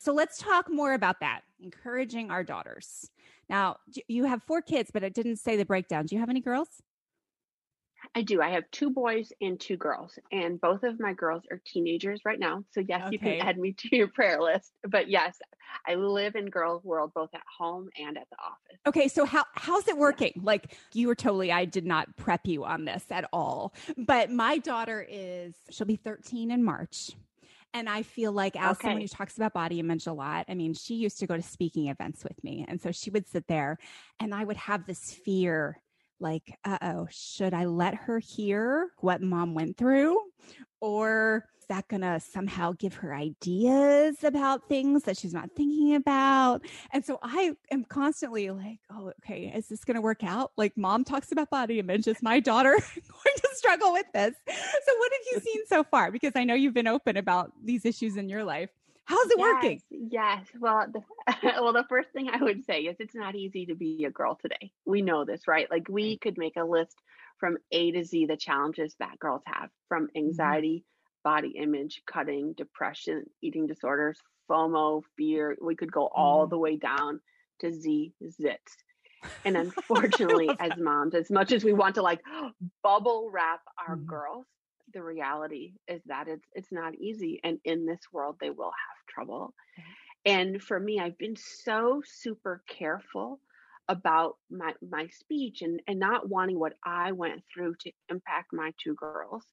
So 0.04 0.12
let's 0.12 0.36
talk 0.36 0.70
more 0.70 0.92
about 0.92 1.20
that, 1.20 1.40
encouraging 1.62 2.30
our 2.30 2.44
daughters. 2.44 3.10
Now, 3.48 3.78
you 4.06 4.24
have 4.24 4.42
four 4.42 4.60
kids, 4.60 4.90
but 4.92 5.02
it 5.02 5.14
didn't 5.14 5.36
say 5.36 5.56
the 5.56 5.64
breakdown. 5.64 6.04
Do 6.04 6.14
you 6.14 6.20
have 6.20 6.28
any 6.28 6.42
girls? 6.42 6.68
I 8.14 8.20
do. 8.20 8.42
I 8.42 8.50
have 8.50 8.64
two 8.70 8.90
boys 8.90 9.32
and 9.40 9.58
two 9.58 9.78
girls, 9.78 10.18
and 10.30 10.60
both 10.60 10.82
of 10.82 11.00
my 11.00 11.14
girls 11.14 11.44
are 11.50 11.58
teenagers 11.64 12.20
right 12.26 12.38
now. 12.38 12.64
So 12.72 12.84
yes, 12.86 13.06
okay. 13.06 13.12
you 13.12 13.18
can 13.18 13.48
add 13.48 13.56
me 13.56 13.72
to 13.78 13.96
your 13.96 14.08
prayer 14.08 14.42
list. 14.42 14.72
But 14.86 15.08
yes, 15.08 15.38
I 15.86 15.94
live 15.94 16.36
in 16.36 16.50
girls' 16.50 16.84
world 16.84 17.12
both 17.14 17.30
at 17.32 17.40
home 17.58 17.88
and 17.98 18.18
at 18.18 18.28
the 18.28 18.36
office. 18.36 18.78
Okay, 18.86 19.08
so 19.08 19.24
how 19.24 19.44
how's 19.54 19.88
it 19.88 19.96
working? 19.96 20.38
Like 20.42 20.76
you 20.92 21.08
were 21.08 21.14
totally 21.14 21.50
I 21.50 21.64
did 21.64 21.86
not 21.86 22.14
prep 22.18 22.46
you 22.46 22.66
on 22.66 22.84
this 22.84 23.06
at 23.10 23.26
all. 23.32 23.72
But 23.96 24.30
my 24.30 24.58
daughter 24.58 25.06
is 25.08 25.54
she'll 25.70 25.86
be 25.86 25.96
13 25.96 26.50
in 26.50 26.62
March. 26.62 27.12
And 27.74 27.88
I 27.88 28.02
feel 28.02 28.30
like, 28.30 28.54
as 28.56 28.76
okay. 28.76 28.82
someone 28.82 29.00
who 29.02 29.08
talks 29.08 29.36
about 29.36 29.52
body 29.52 29.80
image 29.80 30.06
a 30.06 30.12
lot, 30.12 30.46
I 30.48 30.54
mean, 30.54 30.74
she 30.74 30.94
used 30.94 31.18
to 31.18 31.26
go 31.26 31.36
to 31.36 31.42
speaking 31.42 31.88
events 31.88 32.22
with 32.22 32.42
me. 32.44 32.64
And 32.68 32.80
so 32.80 32.92
she 32.92 33.10
would 33.10 33.28
sit 33.28 33.48
there 33.48 33.78
and 34.20 34.32
I 34.32 34.44
would 34.44 34.56
have 34.56 34.86
this 34.86 35.12
fear 35.12 35.80
like, 36.20 36.56
uh 36.64 36.78
oh, 36.80 37.08
should 37.10 37.52
I 37.52 37.64
let 37.64 37.94
her 37.96 38.20
hear 38.20 38.90
what 39.00 39.20
mom 39.20 39.54
went 39.54 39.76
through? 39.76 40.18
Or 40.80 41.46
is 41.64 41.68
that 41.68 41.88
going 41.88 42.02
to 42.02 42.20
somehow 42.20 42.72
give 42.72 42.92
her 42.92 43.14
ideas 43.14 44.22
about 44.22 44.68
things 44.68 45.04
that 45.04 45.16
she's 45.16 45.32
not 45.32 45.50
thinking 45.56 45.94
about? 45.94 46.60
And 46.92 47.02
so 47.02 47.18
I 47.22 47.52
am 47.70 47.84
constantly 47.84 48.50
like, 48.50 48.80
oh, 48.90 49.12
okay, 49.24 49.50
is 49.54 49.68
this 49.68 49.82
going 49.82 49.94
to 49.94 50.02
work 50.02 50.22
out? 50.22 50.52
Like, 50.58 50.76
mom 50.76 51.04
talks 51.04 51.32
about 51.32 51.48
body 51.48 51.78
image. 51.78 52.06
Is 52.06 52.22
my 52.22 52.38
daughter 52.38 52.72
going 52.94 53.36
to 53.36 53.48
struggle 53.54 53.92
with 53.92 54.04
this? 54.12 54.34
So, 54.46 54.98
what 54.98 55.12
have 55.12 55.20
you 55.32 55.40
seen 55.40 55.62
so 55.66 55.84
far? 55.84 56.10
Because 56.12 56.32
I 56.36 56.44
know 56.44 56.54
you've 56.54 56.74
been 56.74 56.86
open 56.86 57.16
about 57.16 57.52
these 57.62 57.86
issues 57.86 58.18
in 58.18 58.28
your 58.28 58.44
life. 58.44 58.68
How's 59.06 59.26
it 59.30 59.38
yes, 59.38 59.54
working? 59.54 59.82
Yes. 59.90 60.46
Well, 60.60 60.86
the, 60.92 61.02
well, 61.62 61.72
the 61.72 61.86
first 61.88 62.10
thing 62.10 62.28
I 62.30 62.42
would 62.42 62.64
say 62.66 62.80
is 62.82 62.96
it's 62.98 63.14
not 63.14 63.34
easy 63.34 63.66
to 63.66 63.74
be 63.74 64.04
a 64.04 64.10
girl 64.10 64.38
today. 64.40 64.72
We 64.84 65.00
know 65.00 65.24
this, 65.24 65.48
right? 65.48 65.70
Like 65.70 65.88
we 65.88 66.18
could 66.18 66.36
make 66.36 66.56
a 66.56 66.64
list 66.64 66.96
from 67.38 67.56
A 67.72 67.90
to 67.92 68.04
Z 68.04 68.26
the 68.26 68.36
challenges 68.36 68.94
that 68.98 69.18
girls 69.18 69.42
have 69.46 69.70
from 69.88 70.08
mm-hmm. 70.08 70.18
anxiety, 70.18 70.84
body 71.24 71.54
image, 71.58 72.02
cutting, 72.06 72.52
depression, 72.52 73.24
eating 73.42 73.66
disorders, 73.66 74.20
FOMO, 74.48 75.02
fear. 75.16 75.56
We 75.60 75.74
could 75.74 75.90
go 75.90 76.08
all 76.14 76.46
mm. 76.46 76.50
the 76.50 76.58
way 76.58 76.76
down 76.76 77.20
to 77.60 77.72
Z 77.72 78.12
zits. 78.22 78.58
And 79.44 79.56
unfortunately, 79.56 80.50
as 80.60 80.72
moms, 80.78 81.14
as 81.14 81.30
much 81.30 81.52
as 81.52 81.64
we 81.64 81.72
want 81.72 81.96
to 81.96 82.02
like 82.02 82.20
bubble 82.82 83.30
wrap 83.32 83.60
our 83.88 83.96
mm. 83.96 84.06
girls, 84.06 84.46
the 84.92 85.02
reality 85.02 85.72
is 85.88 86.02
that 86.06 86.28
it's 86.28 86.46
it's 86.52 86.70
not 86.70 86.94
easy. 86.94 87.40
And 87.42 87.58
in 87.64 87.86
this 87.86 88.00
world, 88.12 88.36
they 88.40 88.50
will 88.50 88.66
have 88.66 89.14
trouble. 89.14 89.54
And 90.26 90.62
for 90.62 90.78
me, 90.78 91.00
I've 91.00 91.18
been 91.18 91.36
so 91.36 92.02
super 92.04 92.62
careful 92.68 93.40
about 93.88 94.36
my 94.50 94.72
my 94.88 95.08
speech 95.08 95.62
and 95.62 95.80
and 95.86 95.98
not 95.98 96.28
wanting 96.28 96.58
what 96.58 96.74
I 96.84 97.12
went 97.12 97.42
through 97.52 97.74
to 97.80 97.92
impact 98.10 98.52
my 98.52 98.72
two 98.82 98.94
girls 98.94 99.44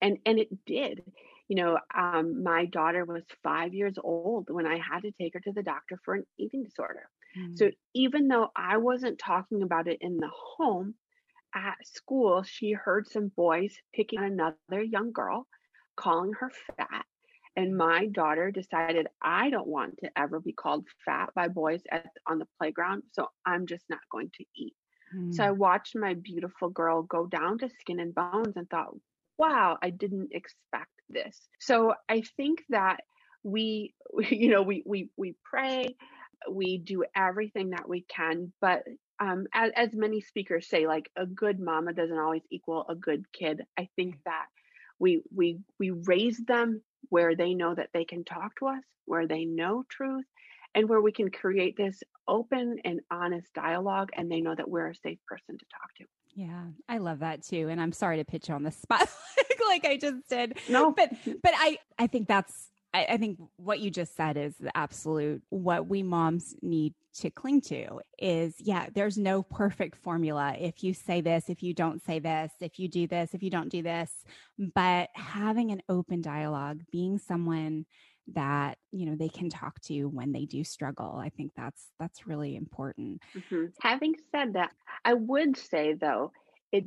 and 0.00 0.18
and 0.26 0.38
it 0.38 0.48
did 0.66 1.02
you 1.48 1.56
know 1.56 1.78
um, 1.96 2.42
my 2.42 2.66
daughter 2.66 3.04
was 3.04 3.22
five 3.42 3.74
years 3.74 3.94
old 4.02 4.48
when 4.50 4.66
i 4.66 4.78
had 4.78 5.02
to 5.02 5.12
take 5.12 5.34
her 5.34 5.40
to 5.40 5.52
the 5.52 5.62
doctor 5.62 5.98
for 6.04 6.14
an 6.14 6.24
eating 6.38 6.62
disorder 6.62 7.08
mm-hmm. 7.38 7.54
so 7.54 7.70
even 7.94 8.28
though 8.28 8.48
i 8.56 8.76
wasn't 8.76 9.18
talking 9.18 9.62
about 9.62 9.88
it 9.88 9.98
in 10.00 10.16
the 10.16 10.30
home 10.56 10.94
at 11.54 11.76
school 11.84 12.42
she 12.42 12.72
heard 12.72 13.08
some 13.08 13.30
boys 13.36 13.74
picking 13.94 14.18
on 14.18 14.26
another 14.26 14.82
young 14.82 15.12
girl 15.12 15.46
calling 15.96 16.32
her 16.34 16.50
fat 16.76 17.04
and 17.56 17.76
my 17.76 18.06
daughter 18.06 18.50
decided 18.50 19.06
i 19.22 19.48
don't 19.48 19.68
want 19.68 19.96
to 19.98 20.10
ever 20.16 20.40
be 20.40 20.52
called 20.52 20.84
fat 21.04 21.30
by 21.34 21.48
boys 21.48 21.80
at 21.90 22.06
on 22.26 22.38
the 22.38 22.48
playground 22.58 23.02
so 23.12 23.28
i'm 23.46 23.66
just 23.66 23.84
not 23.88 24.00
going 24.10 24.30
to 24.34 24.44
eat 24.56 24.74
mm-hmm. 25.14 25.32
so 25.32 25.44
i 25.44 25.48
mm. 25.48 25.56
watched 25.56 25.96
my 25.96 26.12
beautiful 26.14 26.68
girl 26.68 27.02
go 27.02 27.26
down 27.26 27.56
to 27.56 27.70
skin 27.80 28.00
and 28.00 28.14
bones 28.14 28.56
and 28.56 28.68
thought 28.68 28.92
wow, 29.38 29.78
I 29.82 29.90
didn't 29.90 30.30
expect 30.32 30.90
this. 31.08 31.38
So 31.60 31.94
I 32.08 32.22
think 32.36 32.64
that 32.70 33.00
we, 33.42 33.94
you 34.30 34.50
know, 34.50 34.62
we 34.62 34.82
we 34.86 35.10
we 35.16 35.34
pray, 35.44 35.96
we 36.50 36.78
do 36.78 37.04
everything 37.14 37.70
that 37.70 37.88
we 37.88 38.02
can, 38.02 38.52
but 38.60 38.82
um, 39.18 39.46
as, 39.54 39.72
as 39.76 39.94
many 39.94 40.20
speakers 40.20 40.68
say, 40.68 40.86
like 40.86 41.10
a 41.16 41.26
good 41.26 41.58
mama 41.58 41.92
doesn't 41.92 42.18
always 42.18 42.42
equal 42.50 42.84
a 42.88 42.94
good 42.94 43.24
kid. 43.32 43.62
I 43.78 43.88
think 43.96 44.16
that 44.24 44.46
we 44.98 45.22
we 45.34 45.60
we 45.78 45.90
raise 45.90 46.38
them 46.38 46.82
where 47.08 47.34
they 47.36 47.54
know 47.54 47.74
that 47.74 47.90
they 47.92 48.04
can 48.04 48.24
talk 48.24 48.56
to 48.58 48.66
us, 48.66 48.82
where 49.06 49.26
they 49.26 49.44
know 49.44 49.84
truth, 49.88 50.24
and 50.74 50.88
where 50.88 51.00
we 51.00 51.12
can 51.12 51.30
create 51.30 51.76
this 51.76 52.02
open 52.28 52.78
and 52.84 53.00
honest 53.10 53.52
dialogue, 53.54 54.10
and 54.14 54.30
they 54.30 54.40
know 54.40 54.54
that 54.54 54.68
we're 54.68 54.88
a 54.88 54.94
safe 54.94 55.18
person 55.26 55.56
to 55.58 55.64
talk 55.66 55.94
to. 55.98 56.04
Yeah, 56.36 56.64
I 56.86 56.98
love 56.98 57.20
that 57.20 57.42
too. 57.42 57.68
And 57.70 57.80
I'm 57.80 57.92
sorry 57.92 58.18
to 58.18 58.24
pitch 58.24 58.48
you 58.48 58.54
on 58.54 58.62
the 58.62 58.70
spot 58.70 59.08
like 59.68 59.86
I 59.86 59.96
just 59.96 60.28
did. 60.28 60.58
No. 60.68 60.92
But 60.92 61.10
but 61.42 61.52
I 61.56 61.78
I 61.98 62.06
think 62.06 62.28
that's 62.28 62.70
I, 62.92 63.06
I 63.10 63.16
think 63.16 63.38
what 63.56 63.80
you 63.80 63.90
just 63.90 64.14
said 64.14 64.36
is 64.36 64.54
the 64.60 64.76
absolute 64.76 65.42
what 65.48 65.88
we 65.88 66.02
moms 66.02 66.54
need 66.60 66.94
to 67.20 67.30
cling 67.30 67.62
to 67.62 68.00
is 68.18 68.54
yeah, 68.58 68.88
there's 68.94 69.16
no 69.16 69.42
perfect 69.42 69.96
formula. 69.96 70.54
If 70.58 70.84
you 70.84 70.92
say 70.92 71.22
this, 71.22 71.44
if 71.48 71.62
you 71.62 71.72
don't 71.72 72.02
say 72.04 72.18
this, 72.18 72.52
if 72.60 72.78
you 72.78 72.88
do 72.88 73.06
this, 73.06 73.32
if 73.32 73.42
you 73.42 73.48
don't 73.50 73.70
do 73.70 73.82
this, 73.82 74.12
but 74.58 75.08
having 75.14 75.70
an 75.70 75.80
open 75.88 76.20
dialogue, 76.20 76.82
being 76.92 77.18
someone 77.18 77.86
that 78.34 78.78
you 78.92 79.06
know 79.06 79.14
they 79.14 79.28
can 79.28 79.48
talk 79.48 79.80
to 79.80 80.04
when 80.04 80.32
they 80.32 80.44
do 80.44 80.64
struggle 80.64 81.16
i 81.16 81.28
think 81.28 81.52
that's 81.56 81.90
that's 81.98 82.26
really 82.26 82.56
important 82.56 83.22
mm-hmm. 83.36 83.66
having 83.80 84.14
said 84.32 84.54
that 84.54 84.70
i 85.04 85.14
would 85.14 85.56
say 85.56 85.94
though 85.94 86.32
it 86.72 86.84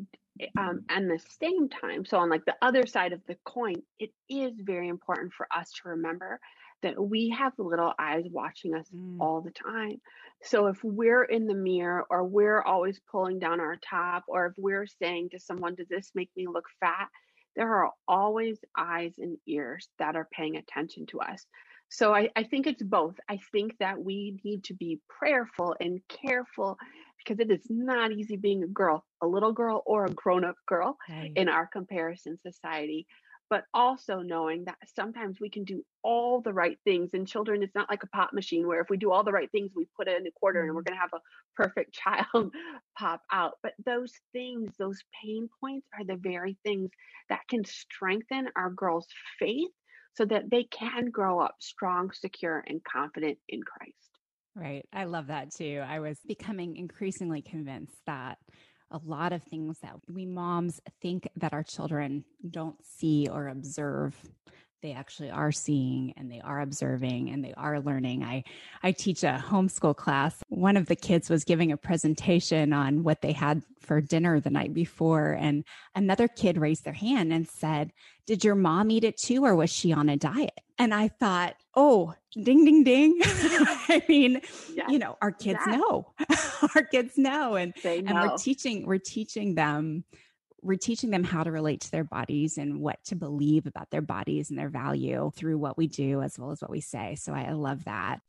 um, 0.58 0.84
and 0.90 1.10
the 1.10 1.20
same 1.42 1.68
time 1.68 2.06
so 2.06 2.18
on 2.18 2.30
like 2.30 2.46
the 2.46 2.56
other 2.62 2.86
side 2.86 3.14
of 3.14 3.22
the 3.28 3.38
coin 3.46 3.76
it 4.00 4.12
is 4.30 4.54
very 4.60 4.88
important 4.88 5.34
for 5.34 5.48
us 5.54 5.72
to 5.72 5.90
remember 5.90 6.40
that 6.82 7.02
we 7.02 7.30
have 7.30 7.52
little 7.58 7.94
eyes 8.00 8.24
watching 8.32 8.74
us 8.74 8.88
mm. 8.94 9.18
all 9.20 9.42
the 9.42 9.52
time 9.52 10.00
so 10.42 10.68
if 10.68 10.82
we're 10.84 11.24
in 11.24 11.46
the 11.46 11.54
mirror 11.54 12.06
or 12.10 12.24
we're 12.24 12.62
always 12.62 13.02
pulling 13.12 13.40
down 13.40 13.60
our 13.60 13.78
top 13.78 14.24
or 14.28 14.48
if 14.48 14.54
we're 14.58 14.88
saying 14.88 15.30
to 15.30 15.40
someone 15.40 15.76
does 15.76 15.88
this 15.90 16.12
make 16.16 16.30
me 16.38 16.48
look 16.48 16.66
fat 16.80 17.10
there 17.56 17.74
are 17.74 17.92
always 18.08 18.60
eyes 18.78 19.14
and 19.18 19.38
ears 19.48 19.90
that 20.00 20.16
are 20.16 20.28
paying 20.32 20.58
attention 20.58 21.06
to 21.08 21.20
us. 21.22 21.46
So 21.90 22.14
I, 22.14 22.30
I 22.36 22.44
think 22.44 22.68
it's 22.68 22.84
both. 22.84 23.16
I 23.28 23.40
think 23.52 23.78
that 23.80 24.00
we 24.00 24.40
need 24.44 24.64
to 24.66 24.76
be 24.76 25.00
prayerful 25.10 25.76
and 25.80 26.00
careful 26.08 26.78
because 27.18 27.40
it 27.40 27.52
is 27.52 27.66
not 27.70 28.12
easy 28.12 28.38
being 28.38 28.64
a 28.64 28.68
girl, 28.68 29.04
a 29.22 29.28
little 29.28 29.52
girl 29.52 29.84
or 29.86 30.06
a 30.06 30.12
grown 30.12 30.46
up 30.46 30.56
girl 30.68 30.98
right. 31.10 31.32
in 31.36 31.50
our 31.50 31.68
comparison 31.68 32.38
society. 32.46 33.08
But 33.50 33.66
also 33.74 34.20
knowing 34.20 34.66
that 34.66 34.78
sometimes 34.96 35.40
we 35.40 35.50
can 35.50 35.64
do 35.64 35.84
all 36.04 36.42
the 36.42 36.54
right 36.54 36.78
things. 36.86 37.14
And 37.14 37.28
children, 37.28 37.64
it's 37.64 37.76
not 37.76 37.90
like 37.90 38.04
a 38.04 38.08
pop 38.08 38.32
machine 38.34 38.68
where 38.68 38.82
if 38.82 38.90
we 38.90 38.98
do 38.98 39.12
all 39.12 39.24
the 39.24 39.32
right 39.32 39.52
things, 39.52 39.72
we 39.76 39.88
put 39.98 40.08
it 40.08 40.20
in 40.20 40.28
a 40.28 40.32
quarter 40.32 40.62
and 40.64 40.74
we're 40.76 40.82
Mm-hmm. 40.82 40.90
going 40.90 40.96
to 40.96 41.02
have 41.02 41.14
a 41.14 41.22
perfect 41.56 41.94
child 41.94 42.54
pop 42.98 43.22
out. 43.32 43.54
But 43.64 43.74
those 43.84 44.14
things, 44.34 44.74
those 44.78 45.00
pain 45.22 45.50
points 45.60 45.88
are 45.98 46.06
the 46.06 46.16
very 46.18 46.58
things 46.64 46.92
that 47.30 47.48
can 47.50 47.66
strengthen 47.66 48.50
our 48.56 48.70
girls' 48.70 49.08
faith 49.40 49.72
so 50.14 50.26
that 50.26 50.50
they 50.50 50.66
can 50.66 51.10
grow 51.10 51.40
up 51.40 51.56
strong, 51.62 52.12
secure, 52.12 52.64
and 52.68 52.84
confident 52.84 53.40
in 53.48 53.64
Christ. 53.64 54.20
Right. 54.56 54.86
I 54.92 55.06
love 55.06 55.28
that 55.28 55.52
too. 55.52 55.82
I 55.86 56.00
was 56.00 56.20
becoming 56.28 56.76
increasingly 56.76 57.42
convinced 57.42 58.02
that 58.08 58.40
a 58.92 59.00
lot 59.06 59.34
of 59.34 59.44
things 59.44 59.78
that 59.80 59.96
we 60.12 60.26
moms 60.26 60.82
think 61.02 61.28
that 61.36 61.54
our 61.54 61.64
children 61.64 62.24
don't 62.50 62.84
see 62.84 63.28
or 63.32 63.48
observe 63.48 64.16
they 64.82 64.94
actually 64.94 65.30
are 65.30 65.52
seeing 65.52 66.14
and 66.18 66.32
they 66.32 66.42
are 66.42 66.62
observing 66.62 67.30
and 67.30 67.44
they 67.44 67.54
are 67.56 67.80
learning. 67.80 68.24
I 68.24 68.44
I 68.84 68.92
teach 68.92 69.24
a 69.24 69.44
homeschool 69.46 69.96
class. 69.96 70.42
One 70.50 70.78
of 70.78 70.88
the 70.88 70.96
kids 70.96 71.30
was 71.30 71.44
giving 71.44 71.72
a 71.72 71.78
presentation 71.78 72.74
on 72.74 73.04
what 73.04 73.22
they 73.22 73.34
had 73.34 73.64
for 73.80 74.02
dinner 74.02 74.40
the 74.40 74.50
night 74.50 74.74
before 74.74 75.34
and 75.40 75.64
another 75.96 76.28
kid 76.28 76.58
raised 76.58 76.86
their 76.86 76.94
hand 76.94 77.34
and 77.34 77.48
said, 77.48 77.92
"Did 78.26 78.44
your 78.44 78.56
mom 78.56 78.92
eat 78.92 79.04
it 79.04 79.18
too 79.18 79.44
or 79.46 79.56
was 79.56 79.70
she 79.70 79.92
on 79.92 80.10
a 80.10 80.18
diet?" 80.18 80.60
And 80.78 80.94
I 80.94 81.10
thought, 81.10 81.56
"Oh, 81.76 82.14
ding 82.34 82.64
ding 82.66 82.84
ding." 82.84 83.20
I 83.24 84.04
mean, 84.08 84.42
Yes, 84.74 84.90
you 84.90 85.00
know, 85.00 85.18
our 85.22 85.32
kids 85.32 85.60
yes. 85.66 85.78
know. 85.78 86.14
our 86.76 86.84
kids 86.84 87.18
know 87.18 87.56
and 87.56 87.74
they 87.84 87.98
and 88.00 88.10
know. 88.10 88.28
we're 88.28 88.38
teaching 88.38 88.86
we're 88.86 88.98
teaching 88.98 89.56
them 89.56 90.04
we're 90.62 90.78
teaching 90.78 91.10
them 91.10 91.24
how 91.24 91.44
to 91.44 91.52
relate 91.52 91.82
to 91.82 91.92
their 91.92 92.04
bodies 92.04 92.58
and 92.58 92.80
what 92.80 93.04
to 93.06 93.16
believe 93.16 93.66
about 93.66 93.90
their 93.90 94.02
bodies 94.02 94.50
and 94.50 94.60
their 94.60 94.70
value 94.70 95.32
through 95.36 95.58
what 95.58 95.78
we 95.78 95.88
do 95.88 96.22
as 96.22 96.38
well 96.38 96.52
as 96.52 96.62
what 96.62 96.72
we 96.72 96.82
say. 96.82 97.16
So 97.16 97.34
i, 97.34 97.52
love 97.52 97.86
that 97.86 98.20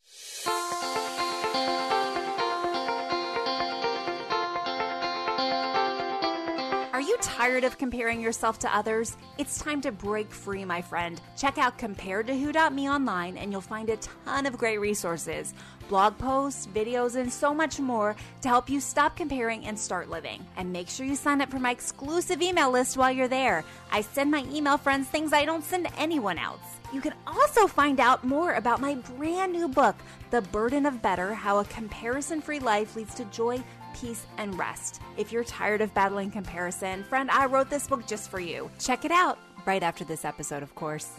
Are 7.01 7.13
you 7.13 7.17
tired 7.23 7.65
of 7.65 7.79
comparing 7.79 8.21
yourself 8.21 8.59
to 8.59 8.77
others? 8.77 9.17
It's 9.39 9.59
time 9.59 9.81
to 9.81 9.91
break 9.91 10.31
free, 10.31 10.67
my 10.67 10.83
friend. 10.83 11.19
Check 11.35 11.57
out 11.57 11.79
comparedtowho.me 11.79 12.91
online 12.91 13.39
and 13.39 13.51
you'll 13.51 13.63
find 13.63 13.89
a 13.89 13.97
ton 13.97 14.45
of 14.45 14.59
great 14.59 14.77
resources, 14.77 15.55
blog 15.89 16.19
posts, 16.19 16.67
videos, 16.67 17.17
and 17.17 17.33
so 17.33 17.55
much 17.55 17.81
more 17.81 18.15
to 18.43 18.49
help 18.49 18.69
you 18.69 18.81
stop 18.81 19.17
comparing 19.17 19.65
and 19.65 19.79
start 19.79 20.11
living. 20.11 20.45
And 20.59 20.75
make 20.75 20.91
sure 20.91 21.07
you 21.07 21.17
sign 21.17 21.41
up 21.41 21.51
for 21.51 21.59
my 21.59 21.71
exclusive 21.71 22.43
email 22.43 22.71
list 22.71 22.99
while 22.99 23.11
you're 23.11 23.29
there. 23.29 23.65
I 23.91 24.03
send 24.03 24.31
my 24.31 24.45
email 24.53 24.77
friends 24.77 25.09
things 25.09 25.33
I 25.33 25.47
don't 25.47 25.65
send 25.65 25.89
anyone 25.97 26.37
else. 26.37 26.80
You 26.93 27.01
can 27.01 27.15
also 27.27 27.69
find 27.69 28.01
out 28.01 28.25
more 28.25 28.55
about 28.55 28.81
my 28.81 28.97
brand 28.97 29.53
new 29.53 29.69
book, 29.69 29.95
The 30.31 30.43
Burden 30.43 30.87
of 30.87 31.01
Better 31.01 31.33
How 31.35 31.61
a 31.61 31.65
Comparison 31.65 32.41
Free 32.41 32.59
Life 32.59 32.97
Leads 32.97 33.15
to 33.15 33.25
Joy, 33.27 33.63
Peace, 33.95 34.27
and 34.39 34.59
Rest. 34.59 35.01
If 35.17 35.31
you're 35.31 35.45
tired 35.45 35.83
of 35.83 35.95
battling 35.95 36.33
comparison, 36.33 37.05
friend, 37.05 37.31
I 37.31 37.47
wrote 37.47 37.71
this 37.71 37.87
book 37.87 38.07
just 38.09 38.29
for 38.29 38.41
you. 38.41 38.71
Check 38.81 39.05
it 39.05 39.13
out 39.13 39.39
right 39.67 39.85
after 39.85 40.05
this 40.05 40.25
episode, 40.25 40.65
of 40.65 40.75
course. 40.75 41.13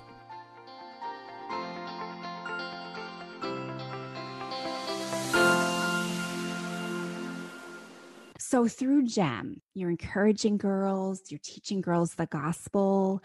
so 8.38 8.67
through 8.67 9.05
gem 9.05 9.62
you're 9.73 9.89
encouraging 9.89 10.57
girls 10.57 11.21
you're 11.29 11.39
teaching 11.41 11.79
girls 11.79 12.15
the 12.15 12.25
gospel 12.25 13.23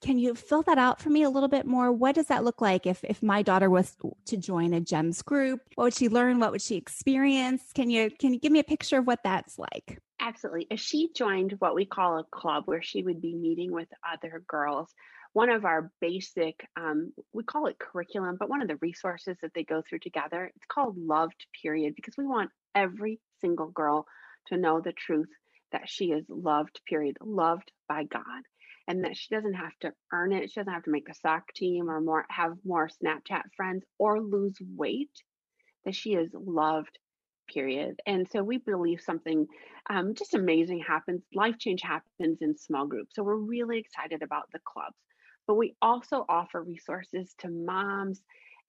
can 0.00 0.18
you 0.18 0.34
fill 0.34 0.62
that 0.62 0.78
out 0.78 1.00
for 1.00 1.10
me 1.10 1.22
a 1.22 1.30
little 1.30 1.48
bit 1.48 1.66
more? 1.66 1.92
What 1.92 2.14
does 2.14 2.26
that 2.26 2.44
look 2.44 2.60
like 2.60 2.86
if 2.86 3.04
if 3.04 3.22
my 3.22 3.42
daughter 3.42 3.68
was 3.68 3.96
to 4.26 4.36
join 4.36 4.72
a 4.72 4.80
gems 4.80 5.22
group? 5.22 5.60
What 5.74 5.84
would 5.84 5.94
she 5.94 6.08
learn? 6.08 6.38
What 6.38 6.52
would 6.52 6.62
she 6.62 6.76
experience? 6.76 7.62
Can 7.74 7.90
you 7.90 8.10
can 8.10 8.32
you 8.32 8.38
give 8.38 8.52
me 8.52 8.60
a 8.60 8.64
picture 8.64 8.98
of 8.98 9.06
what 9.06 9.20
that's 9.24 9.58
like? 9.58 10.00
Absolutely. 10.20 10.66
If 10.70 10.80
she 10.80 11.10
joined 11.14 11.54
what 11.58 11.74
we 11.74 11.84
call 11.84 12.18
a 12.18 12.24
club 12.24 12.64
where 12.66 12.82
she 12.82 13.02
would 13.02 13.20
be 13.20 13.34
meeting 13.34 13.72
with 13.72 13.88
other 14.12 14.42
girls, 14.48 14.92
one 15.32 15.50
of 15.50 15.64
our 15.64 15.92
basic, 16.00 16.66
um, 16.76 17.12
we 17.32 17.44
call 17.44 17.66
it 17.66 17.78
curriculum, 17.78 18.36
but 18.38 18.48
one 18.48 18.60
of 18.60 18.68
the 18.68 18.76
resources 18.76 19.36
that 19.42 19.52
they 19.54 19.62
go 19.62 19.82
through 19.82 20.00
together, 20.00 20.50
it's 20.56 20.66
called 20.66 20.96
Loved 20.98 21.46
Period 21.62 21.94
because 21.94 22.14
we 22.16 22.26
want 22.26 22.50
every 22.74 23.20
single 23.40 23.68
girl 23.68 24.06
to 24.48 24.56
know 24.56 24.80
the 24.80 24.92
truth 24.92 25.28
that 25.72 25.88
she 25.88 26.06
is 26.06 26.24
loved, 26.28 26.80
period, 26.86 27.16
loved 27.20 27.70
by 27.88 28.04
God. 28.04 28.22
And 28.88 29.04
that 29.04 29.16
she 29.16 29.32
doesn't 29.32 29.54
have 29.54 29.78
to 29.82 29.92
earn 30.12 30.32
it. 30.32 30.50
She 30.50 30.58
doesn't 30.58 30.72
have 30.72 30.84
to 30.84 30.90
make 30.90 31.06
the 31.06 31.14
sock 31.14 31.52
team 31.54 31.88
or 31.88 32.00
more 32.00 32.24
have 32.30 32.54
more 32.64 32.88
Snapchat 32.88 33.42
friends 33.56 33.84
or 33.98 34.20
lose 34.20 34.56
weight. 34.76 35.12
That 35.84 35.94
she 35.94 36.14
is 36.14 36.30
loved, 36.32 36.98
period. 37.48 38.00
And 38.06 38.26
so 38.30 38.42
we 38.42 38.58
believe 38.58 39.00
something 39.00 39.46
um, 39.90 40.14
just 40.14 40.34
amazing 40.34 40.80
happens. 40.80 41.22
Life 41.34 41.58
change 41.58 41.82
happens 41.82 42.38
in 42.40 42.56
small 42.56 42.86
groups. 42.86 43.14
So 43.14 43.22
we're 43.22 43.36
really 43.36 43.78
excited 43.78 44.22
about 44.22 44.50
the 44.52 44.60
clubs. 44.64 44.96
But 45.46 45.56
we 45.56 45.74
also 45.80 46.24
offer 46.28 46.62
resources 46.62 47.34
to 47.38 47.48
moms 47.48 48.20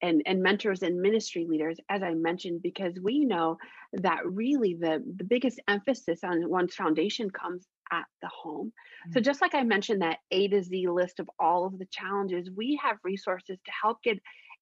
and, 0.02 0.22
and 0.24 0.42
mentors 0.42 0.82
and 0.82 1.00
ministry 1.00 1.46
leaders, 1.46 1.78
as 1.90 2.02
I 2.02 2.14
mentioned, 2.14 2.62
because 2.62 2.94
we 3.02 3.24
know 3.24 3.58
that 3.92 4.20
really 4.24 4.74
the, 4.80 5.02
the 5.16 5.24
biggest 5.24 5.60
emphasis 5.68 6.20
on 6.24 6.48
one's 6.48 6.74
foundation 6.74 7.30
comes 7.30 7.66
at 7.92 8.04
the 8.22 8.28
home. 8.28 8.72
So 9.12 9.20
just 9.20 9.40
like 9.40 9.54
I 9.54 9.62
mentioned 9.64 10.02
that 10.02 10.18
A 10.30 10.48
to 10.48 10.62
Z 10.62 10.88
list 10.88 11.20
of 11.20 11.30
all 11.38 11.66
of 11.66 11.78
the 11.78 11.86
challenges, 11.90 12.50
we 12.50 12.78
have 12.82 12.98
resources 13.04 13.58
to 13.64 13.72
help 13.82 14.02
get 14.02 14.18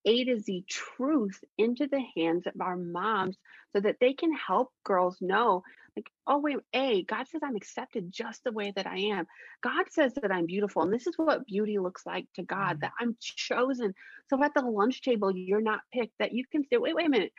A 0.07 0.25
to 0.25 0.39
Z 0.39 0.65
truth 0.69 1.43
into 1.59 1.87
the 1.89 2.03
hands 2.17 2.47
of 2.47 2.61
our 2.61 2.77
moms 2.77 3.37
so 3.73 3.81
that 3.81 3.97
they 4.01 4.15
can 4.15 4.33
help 4.35 4.71
girls 4.85 5.19
know 5.21 5.63
like 5.97 6.11
oh 6.27 6.39
wait 6.39 6.59
a 6.75 7.03
god 7.05 7.27
says 7.29 7.41
i'm 7.45 7.57
accepted 7.57 8.13
just 8.13 8.45
the 8.45 8.53
way 8.53 8.73
that 8.77 8.87
i 8.87 8.97
am 8.99 9.27
god 9.63 9.85
says 9.91 10.15
that 10.15 10.31
i'm 10.33 10.47
beautiful 10.47 10.83
and 10.83 10.93
this 10.93 11.07
is 11.07 11.15
what 11.17 11.47
beauty 11.47 11.79
looks 11.79 12.07
like 12.07 12.27
to 12.35 12.43
god 12.43 12.79
Mm. 12.79 12.81
that 12.81 12.93
i'm 13.01 13.17
chosen 13.21 13.95
so 14.31 14.43
at 14.43 14.55
the 14.55 14.63
lunch 14.63 15.03
table 15.03 15.31
you're 15.35 15.61
not 15.61 15.81
picked 15.93 16.15
that 16.19 16.33
you 16.33 16.45
can 16.51 16.65
say 16.65 16.77
wait 16.77 16.95
wait 16.95 17.07
a 17.07 17.11
minute 17.11 17.33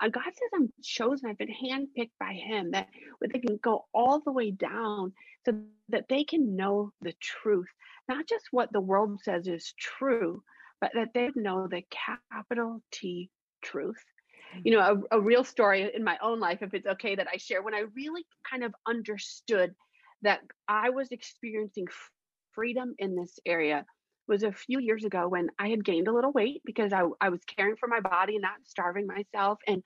uh, 0.00 0.08
god 0.08 0.24
says 0.24 0.50
i'm 0.54 0.72
chosen 0.82 1.28
i've 1.28 1.38
been 1.38 1.48
handpicked 1.48 2.10
by 2.18 2.32
him 2.32 2.70
that 2.72 2.88
they 3.32 3.38
can 3.38 3.58
go 3.62 3.84
all 3.94 4.20
the 4.20 4.32
way 4.32 4.50
down 4.50 5.12
so 5.44 5.52
that 5.88 6.06
they 6.08 6.24
can 6.24 6.56
know 6.56 6.92
the 7.02 7.12
truth. 7.20 7.68
Not 8.08 8.26
just 8.26 8.46
what 8.50 8.72
the 8.72 8.80
world 8.80 9.20
says 9.22 9.46
is 9.46 9.74
true 9.78 10.42
but 10.80 10.92
that 10.94 11.14
they 11.14 11.30
know 11.34 11.66
the 11.66 11.82
capital 12.30 12.82
t 12.92 13.30
truth. 13.62 14.02
You 14.62 14.72
know 14.72 15.02
a, 15.10 15.16
a 15.16 15.20
real 15.20 15.44
story 15.44 15.90
in 15.94 16.04
my 16.04 16.18
own 16.22 16.40
life 16.40 16.58
if 16.62 16.74
it's 16.74 16.86
okay 16.86 17.14
that 17.16 17.26
i 17.32 17.38
share 17.38 17.62
when 17.62 17.74
i 17.74 17.84
really 17.96 18.24
kind 18.48 18.62
of 18.62 18.74
understood 18.86 19.74
that 20.22 20.40
i 20.68 20.90
was 20.90 21.08
experiencing 21.10 21.86
freedom 22.52 22.94
in 22.98 23.16
this 23.16 23.38
area 23.46 23.84
was 24.28 24.42
a 24.42 24.52
few 24.52 24.78
years 24.80 25.04
ago 25.04 25.28
when 25.28 25.48
i 25.58 25.68
had 25.68 25.84
gained 25.84 26.08
a 26.08 26.12
little 26.12 26.32
weight 26.32 26.62
because 26.64 26.92
i, 26.92 27.02
I 27.20 27.28
was 27.30 27.40
caring 27.44 27.76
for 27.76 27.88
my 27.88 28.00
body 28.00 28.34
and 28.34 28.42
not 28.42 28.56
starving 28.64 29.06
myself 29.06 29.58
and 29.66 29.82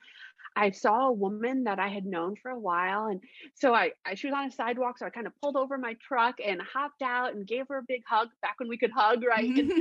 i 0.55 0.71
saw 0.71 1.07
a 1.07 1.13
woman 1.13 1.63
that 1.65 1.79
i 1.79 1.87
had 1.87 2.05
known 2.05 2.35
for 2.41 2.51
a 2.51 2.59
while 2.59 3.07
and 3.07 3.21
so 3.55 3.73
I, 3.73 3.91
I 4.05 4.15
she 4.15 4.27
was 4.27 4.35
on 4.35 4.47
a 4.47 4.51
sidewalk 4.51 4.97
so 4.97 5.05
i 5.05 5.09
kind 5.09 5.27
of 5.27 5.33
pulled 5.41 5.55
over 5.57 5.77
my 5.77 5.95
truck 6.01 6.35
and 6.45 6.61
hopped 6.61 7.01
out 7.01 7.33
and 7.33 7.47
gave 7.47 7.67
her 7.69 7.77
a 7.79 7.83
big 7.87 8.01
hug 8.07 8.29
back 8.41 8.55
when 8.59 8.69
we 8.69 8.77
could 8.77 8.91
hug 8.91 9.23
right 9.27 9.53
and, 9.57 9.71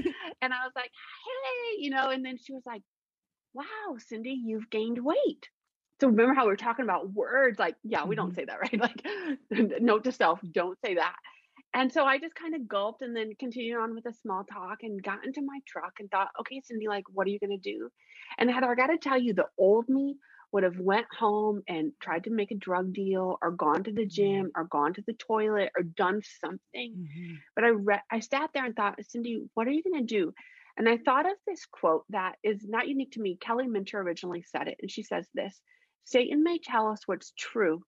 and 0.43 0.53
i 0.53 0.65
was 0.65 0.73
like 0.77 0.91
hey 1.25 1.83
you 1.83 1.91
know 1.91 2.09
and 2.11 2.25
then 2.25 2.37
she 2.39 2.53
was 2.53 2.63
like 2.67 2.83
wow, 3.55 3.97
Cindy, 3.99 4.31
you've 4.45 4.71
gained 4.71 4.99
weight. 5.05 5.49
So 6.01 6.09
remember 6.09 6.35
how 6.35 6.47
we 6.47 6.53
are 6.53 6.57
talking 6.57 6.85
about 6.85 7.13
words? 7.13 7.59
Like, 7.59 7.77
yeah, 7.83 8.05
we 8.07 8.15
don't 8.17 8.33
Mhm. 8.33 8.35
say 8.35 8.45
that, 8.45 8.61
right? 8.61 8.81
Like, 8.81 9.81
note 9.81 10.05
to 10.05 10.13
self, 10.13 10.41
don't 10.53 10.79
say 10.85 10.95
that. 10.95 11.17
And 11.75 11.93
so 11.93 12.05
I 12.05 12.19
just 12.19 12.35
kind 12.35 12.55
of 12.55 12.69
gulped 12.69 13.03
and 13.03 13.15
then 13.17 13.33
continued 13.39 13.79
on 13.79 13.95
with 13.95 14.07
a 14.07 14.15
small 14.15 14.45
talk 14.45 14.79
and 14.83 15.03
got 15.03 15.25
into 15.25 15.43
my 15.43 15.61
truck 15.67 15.95
and 16.01 16.11
thought, 16.11 16.29
okay, 16.41 16.61
Cindy, 16.65 16.89
like, 16.89 17.05
what 17.13 17.27
are 17.27 17.31
you 17.31 17.39
going 17.39 17.59
to 17.61 17.73
do? 17.73 17.91
And 18.39 18.51
Heather, 18.51 18.71
I 18.71 18.75
got 18.75 18.89
to 18.89 18.99
tell 18.99 19.19
you, 19.19 19.35
the 19.35 19.49
old 19.59 19.89
me 19.89 20.17
would 20.53 20.65
have 20.65 20.79
went 20.81 21.07
home 21.19 21.63
and 21.69 21.93
tried 22.01 22.25
to 22.25 22.31
make 22.31 22.51
a 22.51 22.57
drug 22.57 22.93
deal 22.95 23.39
or 23.43 23.53
gone 23.53 23.85
to 23.85 23.93
the 23.93 24.07
gym 24.07 24.51
or 24.57 24.65
gone 24.65 24.95
to 24.95 25.03
the 25.07 25.13
toilet 25.15 25.71
or 25.77 25.83
done 25.85 26.23
something 26.41 26.95
Mhm. 26.97 27.39
but 27.55 27.65
I 27.65 27.69
re- 27.69 28.03
I 28.11 28.21
sat 28.21 28.51
there 28.55 28.65
and 28.65 28.75
thought, 28.75 28.99
Cindy, 29.05 29.49
what 29.55 29.67
are 29.67 29.71
you 29.73 29.83
going 29.83 30.07
to 30.07 30.15
do? 30.15 30.35
And 30.79 30.89
I 30.89 30.99
thought 30.99 31.27
of 31.27 31.37
this 31.47 31.67
quote 31.67 32.05
that 32.11 32.37
is 32.43 32.67
not 32.67 32.89
unique 32.89 33.13
to 33.13 33.21
me. 33.21 33.37
Kelly 33.37 33.67
Minter 33.67 34.01
originally 34.01 34.43
said 34.43 34.69
it, 34.69 34.79
and 34.81 34.91
she 34.91 35.03
says 35.03 35.29
this: 35.35 35.61
Satan 36.05 36.43
may 36.45 36.59
tell 36.59 36.89
us 36.89 37.01
what's 37.07 37.33
true, 37.39 37.85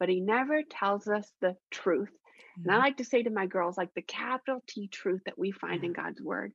but 0.00 0.08
he 0.08 0.20
never 0.20 0.62
tells 0.64 1.08
us 1.08 1.32
the 1.40 1.56
truth. 1.70 2.10
And 2.56 2.70
I 2.70 2.74
mm-hmm. 2.74 2.82
like 2.84 2.96
to 2.98 3.04
say 3.04 3.22
to 3.22 3.30
my 3.30 3.46
girls, 3.46 3.76
like 3.76 3.94
the 3.94 4.02
capital 4.02 4.62
T 4.66 4.88
truth 4.88 5.22
that 5.26 5.38
we 5.38 5.50
find 5.50 5.84
in 5.84 5.92
God's 5.92 6.20
word. 6.20 6.52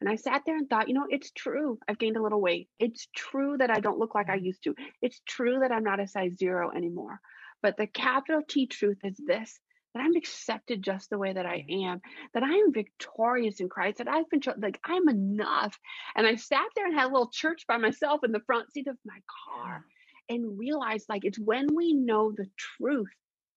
And 0.00 0.10
I 0.10 0.16
sat 0.16 0.42
there 0.44 0.56
and 0.56 0.68
thought, 0.68 0.88
you 0.88 0.94
know, 0.94 1.06
it's 1.08 1.30
true. 1.30 1.78
I've 1.88 1.98
gained 1.98 2.16
a 2.16 2.22
little 2.22 2.40
weight. 2.40 2.68
It's 2.78 3.08
true 3.16 3.56
that 3.58 3.70
I 3.70 3.80
don't 3.80 3.98
look 3.98 4.14
like 4.14 4.28
I 4.28 4.36
mm-hmm. 4.36 4.46
used 4.46 4.64
to. 4.64 4.74
It's 5.00 5.20
true 5.26 5.60
that 5.60 5.72
I'm 5.72 5.84
not 5.84 6.00
a 6.00 6.06
size 6.06 6.36
zero 6.36 6.70
anymore. 6.74 7.20
But 7.62 7.76
the 7.76 7.86
capital 7.86 8.42
T 8.46 8.66
truth 8.66 8.98
is 9.04 9.16
this 9.24 9.58
that 9.94 10.02
I'm 10.02 10.16
accepted 10.16 10.82
just 10.82 11.08
the 11.08 11.18
way 11.18 11.32
that 11.32 11.46
I 11.46 11.64
am, 11.70 12.00
that 12.34 12.42
I 12.42 12.50
am 12.50 12.72
victorious 12.72 13.60
in 13.60 13.68
Christ, 13.68 13.98
that 13.98 14.08
I've 14.08 14.28
been 14.28 14.40
like 14.58 14.80
I'm 14.84 15.08
enough. 15.08 15.78
And 16.16 16.26
I 16.26 16.34
sat 16.34 16.66
there 16.74 16.86
and 16.86 16.94
had 16.94 17.06
a 17.06 17.12
little 17.12 17.30
church 17.30 17.64
by 17.66 17.76
myself 17.76 18.24
in 18.24 18.32
the 18.32 18.40
front 18.40 18.72
seat 18.72 18.88
of 18.88 18.98
my 19.04 19.18
car 19.46 19.84
and 20.28 20.58
realized 20.58 21.08
like 21.08 21.24
it's 21.24 21.38
when 21.38 21.74
we 21.74 21.94
know 21.94 22.32
the 22.32 22.48
truth, 22.56 23.08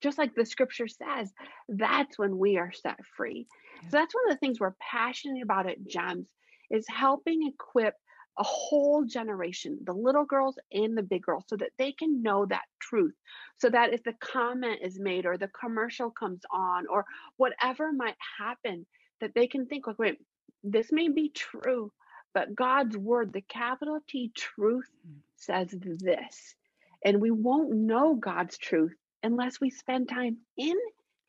just 0.01 0.17
like 0.17 0.35
the 0.35 0.45
scripture 0.45 0.87
says, 0.87 1.31
that's 1.69 2.17
when 2.17 2.37
we 2.37 2.57
are 2.57 2.71
set 2.71 2.99
free. 3.15 3.47
Yeah. 3.83 3.89
So 3.89 3.97
that's 3.97 4.13
one 4.13 4.29
of 4.29 4.35
the 4.35 4.39
things 4.39 4.59
we're 4.59 4.75
passionate 4.79 5.43
about 5.43 5.69
at 5.69 5.85
GEMS 5.87 6.27
is 6.69 6.85
helping 6.87 7.47
equip 7.47 7.95
a 8.39 8.43
whole 8.43 9.03
generation, 9.03 9.79
the 9.83 9.93
little 9.93 10.25
girls 10.25 10.59
and 10.71 10.95
the 10.95 11.01
big 11.01 11.23
girls, 11.23 11.43
so 11.47 11.55
that 11.57 11.71
they 11.79 11.91
can 11.91 12.21
know 12.21 12.45
that 12.45 12.65
truth. 12.79 13.15
So 13.57 13.69
that 13.69 13.93
if 13.93 14.03
the 14.03 14.13
comment 14.19 14.79
is 14.83 14.99
made 14.99 15.25
or 15.25 15.37
the 15.37 15.47
commercial 15.47 16.11
comes 16.11 16.41
on 16.51 16.85
or 16.87 17.05
whatever 17.37 17.91
might 17.91 18.17
happen, 18.37 18.85
that 19.21 19.33
they 19.33 19.47
can 19.47 19.65
think, 19.65 19.87
like, 19.87 19.97
wait, 19.97 20.19
this 20.63 20.91
may 20.91 21.09
be 21.09 21.29
true, 21.29 21.91
but 22.33 22.53
God's 22.53 22.95
word, 22.95 23.33
the 23.33 23.41
capital 23.41 23.99
T 24.07 24.31
truth, 24.35 24.89
mm. 25.07 25.15
says 25.35 25.69
this. 25.71 26.55
And 27.03 27.21
we 27.21 27.31
won't 27.31 27.71
know 27.71 28.13
God's 28.15 28.57
truth 28.57 28.93
unless 29.23 29.59
we 29.59 29.69
spend 29.69 30.09
time 30.09 30.37
in 30.57 30.75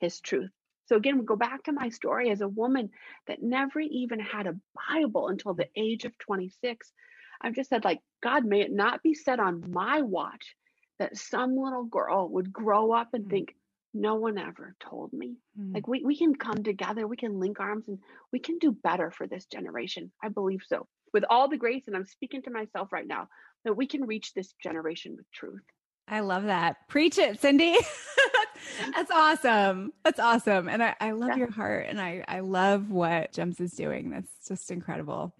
his 0.00 0.20
truth. 0.20 0.50
So 0.86 0.96
again, 0.96 1.18
we 1.18 1.24
go 1.24 1.36
back 1.36 1.64
to 1.64 1.72
my 1.72 1.90
story 1.90 2.30
as 2.30 2.40
a 2.40 2.48
woman 2.48 2.90
that 3.26 3.42
never 3.42 3.80
even 3.80 4.18
had 4.20 4.46
a 4.46 4.56
Bible 4.90 5.28
until 5.28 5.54
the 5.54 5.68
age 5.76 6.04
of 6.04 6.16
26. 6.18 6.92
I've 7.40 7.54
just 7.54 7.68
said, 7.68 7.84
like, 7.84 8.00
God, 8.22 8.44
may 8.44 8.62
it 8.62 8.72
not 8.72 9.02
be 9.02 9.14
said 9.14 9.38
on 9.38 9.70
my 9.70 10.00
watch 10.00 10.56
that 10.98 11.16
some 11.16 11.56
little 11.56 11.84
girl 11.84 12.28
would 12.30 12.52
grow 12.52 12.92
up 12.92 13.08
and 13.12 13.26
mm. 13.26 13.30
think, 13.30 13.54
no 13.94 14.16
one 14.16 14.38
ever 14.38 14.74
told 14.80 15.12
me. 15.12 15.36
Mm. 15.58 15.74
Like 15.74 15.88
we, 15.88 16.04
we 16.04 16.16
can 16.16 16.34
come 16.34 16.62
together, 16.62 17.06
we 17.06 17.16
can 17.16 17.40
link 17.40 17.58
arms 17.60 17.88
and 17.88 17.98
we 18.32 18.38
can 18.38 18.58
do 18.58 18.72
better 18.72 19.10
for 19.10 19.26
this 19.26 19.46
generation. 19.46 20.12
I 20.22 20.28
believe 20.28 20.60
so. 20.66 20.86
With 21.12 21.24
all 21.28 21.48
the 21.48 21.56
grace, 21.56 21.84
and 21.86 21.96
I'm 21.96 22.06
speaking 22.06 22.42
to 22.42 22.50
myself 22.50 22.92
right 22.92 23.06
now, 23.06 23.28
that 23.64 23.76
we 23.76 23.86
can 23.86 24.06
reach 24.06 24.34
this 24.34 24.54
generation 24.62 25.16
with 25.16 25.30
truth. 25.32 25.62
I 26.10 26.20
love 26.20 26.44
that. 26.44 26.88
Preach 26.88 27.18
it, 27.18 27.40
Cindy. 27.40 27.76
That's 28.94 29.10
awesome. 29.10 29.92
That's 30.04 30.18
awesome. 30.18 30.68
And 30.68 30.82
I, 30.82 30.94
I 31.00 31.12
love 31.12 31.30
yeah. 31.30 31.36
your 31.36 31.50
heart 31.50 31.86
and 31.88 32.00
I, 32.00 32.24
I 32.26 32.40
love 32.40 32.90
what 32.90 33.32
Gems 33.32 33.60
is 33.60 33.72
doing. 33.72 34.10
That's 34.10 34.30
just 34.46 34.70
incredible. 34.70 35.34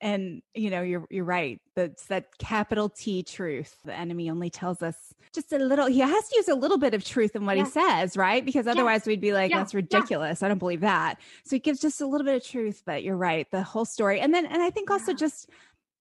And 0.00 0.42
you 0.54 0.70
know, 0.70 0.82
you're 0.82 1.06
you're 1.10 1.24
right. 1.24 1.60
That's 1.76 2.06
that 2.06 2.36
capital 2.38 2.88
T 2.88 3.22
truth. 3.22 3.76
The 3.84 3.94
enemy 3.94 4.30
only 4.30 4.50
tells 4.50 4.82
us 4.82 4.96
just 5.32 5.52
a 5.52 5.58
little 5.58 5.86
he 5.86 6.00
has 6.00 6.28
to 6.28 6.36
use 6.36 6.48
a 6.48 6.56
little 6.56 6.78
bit 6.78 6.92
of 6.92 7.04
truth 7.04 7.36
in 7.36 7.46
what 7.46 7.56
yeah. 7.56 7.64
he 7.64 7.70
says, 7.70 8.16
right? 8.16 8.44
Because 8.44 8.66
otherwise 8.66 9.06
yeah. 9.06 9.12
we'd 9.12 9.20
be 9.20 9.32
like, 9.32 9.52
that's 9.52 9.74
ridiculous. 9.74 10.42
I 10.42 10.48
don't 10.48 10.58
believe 10.58 10.80
that. 10.80 11.20
So 11.44 11.54
he 11.56 11.60
gives 11.60 11.78
just 11.80 12.00
a 12.00 12.06
little 12.06 12.24
bit 12.24 12.34
of 12.34 12.44
truth, 12.44 12.82
but 12.84 13.04
you're 13.04 13.16
right, 13.16 13.48
the 13.52 13.62
whole 13.62 13.84
story. 13.84 14.18
And 14.20 14.34
then 14.34 14.44
and 14.44 14.60
I 14.60 14.70
think 14.70 14.90
also 14.90 15.14
just 15.14 15.48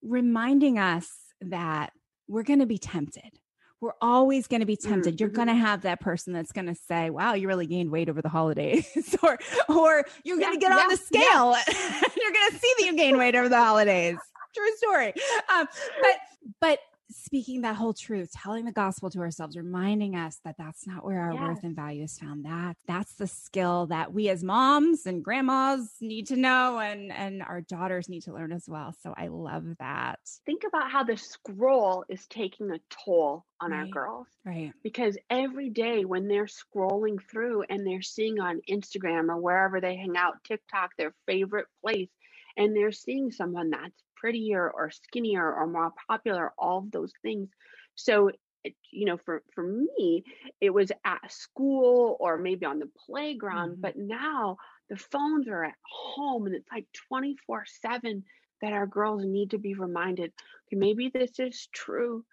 reminding 0.01 0.79
us 0.79 1.11
that 1.41 1.93
we're 2.27 2.43
gonna 2.43 2.65
be 2.65 2.79
tempted 2.79 3.40
we're 3.81 3.93
always 3.99 4.45
going 4.47 4.59
to 4.59 4.65
be 4.65 4.77
tempted. 4.77 5.15
Mm-hmm. 5.15 5.21
You're 5.21 5.29
going 5.29 5.47
to 5.47 5.55
have 5.55 5.81
that 5.81 5.99
person 5.99 6.33
that's 6.33 6.51
going 6.51 6.67
to 6.67 6.75
say, 6.75 7.09
"Wow, 7.09 7.33
you 7.33 7.47
really 7.47 7.65
gained 7.65 7.91
weight 7.91 8.09
over 8.09 8.21
the 8.21 8.29
holidays," 8.29 9.15
or 9.23 9.37
or 9.67 10.05
you're 10.23 10.37
going 10.39 10.53
to 10.53 10.59
get 10.59 10.71
yeah, 10.71 10.77
on 10.77 10.87
the 10.87 10.97
scale. 10.97 11.51
Yeah. 11.51 12.01
you're 12.21 12.31
going 12.31 12.51
to 12.51 12.57
see 12.57 12.73
that 12.79 12.85
you 12.85 12.95
gained 12.95 13.17
weight 13.17 13.35
over 13.35 13.49
the 13.49 13.57
holidays. 13.57 14.17
True 14.55 14.75
story. 14.77 15.13
Um, 15.53 15.67
but 16.01 16.17
but 16.59 16.79
speaking 17.11 17.61
that 17.61 17.75
whole 17.75 17.93
truth, 17.93 18.31
telling 18.33 18.65
the 18.65 18.71
gospel 18.71 19.09
to 19.11 19.19
ourselves, 19.19 19.55
reminding 19.55 20.15
us 20.15 20.39
that 20.45 20.55
that's 20.57 20.87
not 20.87 21.05
where 21.05 21.21
our 21.21 21.33
yes. 21.33 21.41
worth 21.41 21.63
and 21.63 21.75
value 21.75 22.03
is 22.03 22.17
found. 22.17 22.45
That 22.45 22.77
that's 22.87 23.13
the 23.13 23.27
skill 23.27 23.87
that 23.87 24.13
we 24.13 24.29
as 24.29 24.43
moms 24.43 25.05
and 25.05 25.23
grandmas 25.23 25.95
need 26.01 26.27
to 26.27 26.35
know 26.35 26.79
and 26.79 27.11
and 27.11 27.41
our 27.43 27.61
daughters 27.61 28.09
need 28.09 28.23
to 28.23 28.33
learn 28.33 28.51
as 28.51 28.65
well. 28.67 28.93
So 29.01 29.13
I 29.17 29.27
love 29.27 29.65
that. 29.79 30.19
Think 30.45 30.63
about 30.67 30.91
how 30.91 31.03
the 31.03 31.17
scroll 31.17 32.05
is 32.09 32.25
taking 32.27 32.71
a 32.71 32.79
toll 32.89 33.45
on 33.59 33.71
right. 33.71 33.79
our 33.79 33.87
girls. 33.87 34.27
Right. 34.45 34.73
Because 34.83 35.17
every 35.29 35.69
day 35.69 36.05
when 36.05 36.27
they're 36.27 36.47
scrolling 36.47 37.19
through 37.29 37.63
and 37.69 37.85
they're 37.85 38.01
seeing 38.01 38.39
on 38.39 38.61
Instagram 38.69 39.29
or 39.29 39.37
wherever 39.37 39.79
they 39.79 39.95
hang 39.95 40.17
out, 40.17 40.43
TikTok, 40.43 40.91
their 40.97 41.13
favorite 41.27 41.67
place, 41.81 42.09
and 42.57 42.75
they're 42.75 42.91
seeing 42.91 43.31
someone 43.31 43.69
that's 43.69 44.03
prettier 44.21 44.69
or 44.69 44.91
skinnier 44.91 45.53
or 45.53 45.67
more 45.67 45.91
popular, 46.07 46.53
all 46.57 46.77
of 46.79 46.91
those 46.91 47.11
things. 47.21 47.49
So, 47.95 48.31
it, 48.63 48.75
you 48.91 49.05
know, 49.05 49.17
for, 49.17 49.41
for 49.55 49.63
me, 49.63 50.23
it 50.59 50.69
was 50.69 50.91
at 51.03 51.31
school 51.31 52.15
or 52.19 52.37
maybe 52.37 52.65
on 52.67 52.77
the 52.77 52.89
playground, 53.07 53.71
mm-hmm. 53.71 53.81
but 53.81 53.97
now 53.97 54.57
the 54.91 54.97
phones 54.97 55.47
are 55.47 55.63
at 55.63 55.73
home 55.89 56.45
and 56.45 56.53
it's 56.53 56.71
like 56.71 56.85
24 57.07 57.65
7 57.81 58.23
that 58.61 58.73
our 58.73 58.85
girls 58.85 59.23
need 59.25 59.51
to 59.51 59.57
be 59.57 59.73
reminded 59.73 60.31
okay, 60.67 60.77
maybe 60.77 61.09
this 61.09 61.39
is 61.39 61.67
true 61.73 62.23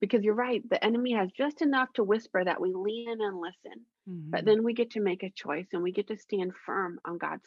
because 0.00 0.24
you're 0.24 0.34
right 0.34 0.62
the 0.70 0.82
enemy 0.82 1.12
has 1.12 1.30
just 1.36 1.60
enough 1.60 1.92
to 1.92 2.02
whisper 2.02 2.42
that 2.42 2.60
we 2.60 2.72
lean 2.74 3.10
in 3.10 3.20
and 3.20 3.38
listen 3.38 3.84
mm-hmm. 4.08 4.30
but 4.30 4.44
then 4.46 4.64
we 4.64 4.72
get 4.72 4.92
to 4.92 5.00
make 5.00 5.22
a 5.22 5.30
choice 5.30 5.66
and 5.72 5.82
we 5.82 5.92
get 5.92 6.08
to 6.08 6.16
stand 6.16 6.52
firm 6.64 6.98
on 7.04 7.18
god's 7.18 7.44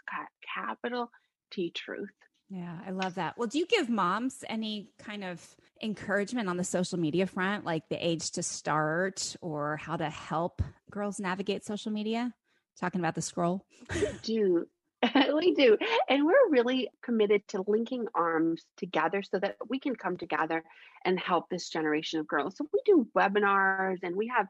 capital 0.56 1.10
t 1.52 1.72
truth 1.76 2.10
yeah, 2.52 2.78
I 2.86 2.92
love 2.92 3.16
that. 3.16 3.38
Well, 3.38 3.48
do 3.48 3.58
you 3.58 3.66
give 3.66 3.90
moms 3.90 4.44
any 4.50 4.90
kind 5.00 5.24
of 5.24 5.42
encouragement 5.82 6.50
on 6.50 6.58
the 6.58 6.66
social 6.66 7.00
media 7.00 7.26
front, 7.26 7.64
like 7.64 7.88
the 7.88 8.06
age 8.06 8.32
to 8.32 8.44
start 8.44 9.38
or 9.42 9.78
how 9.78 9.96
to 9.96 10.10
help 10.10 10.62
girls 10.92 11.18
navigate 11.18 11.64
social 11.64 11.94
media? 11.94 12.34
Talking 12.78 13.00
about 13.00 13.16
the 13.16 13.22
scroll. 13.22 13.66
We 13.96 14.08
do. 14.22 14.68
we 15.34 15.54
do. 15.54 15.78
And 16.10 16.26
we're 16.26 16.50
really 16.50 16.90
committed 17.02 17.48
to 17.50 17.64
linking 17.68 18.08
arms 18.14 18.66
together 18.76 19.24
so 19.24 19.40
that 19.40 19.56
we 19.70 19.80
can 19.80 19.96
come 19.96 20.18
together 20.18 20.62
and 21.06 21.18
help 21.18 21.50
this 21.50 21.70
generation 21.70 22.20
of 22.20 22.28
girls. 22.28 22.58
So 22.58 22.68
we 22.74 22.82
do 22.86 23.08
webinars 23.16 24.00
and 24.04 24.14
we 24.14 24.28
have, 24.28 24.48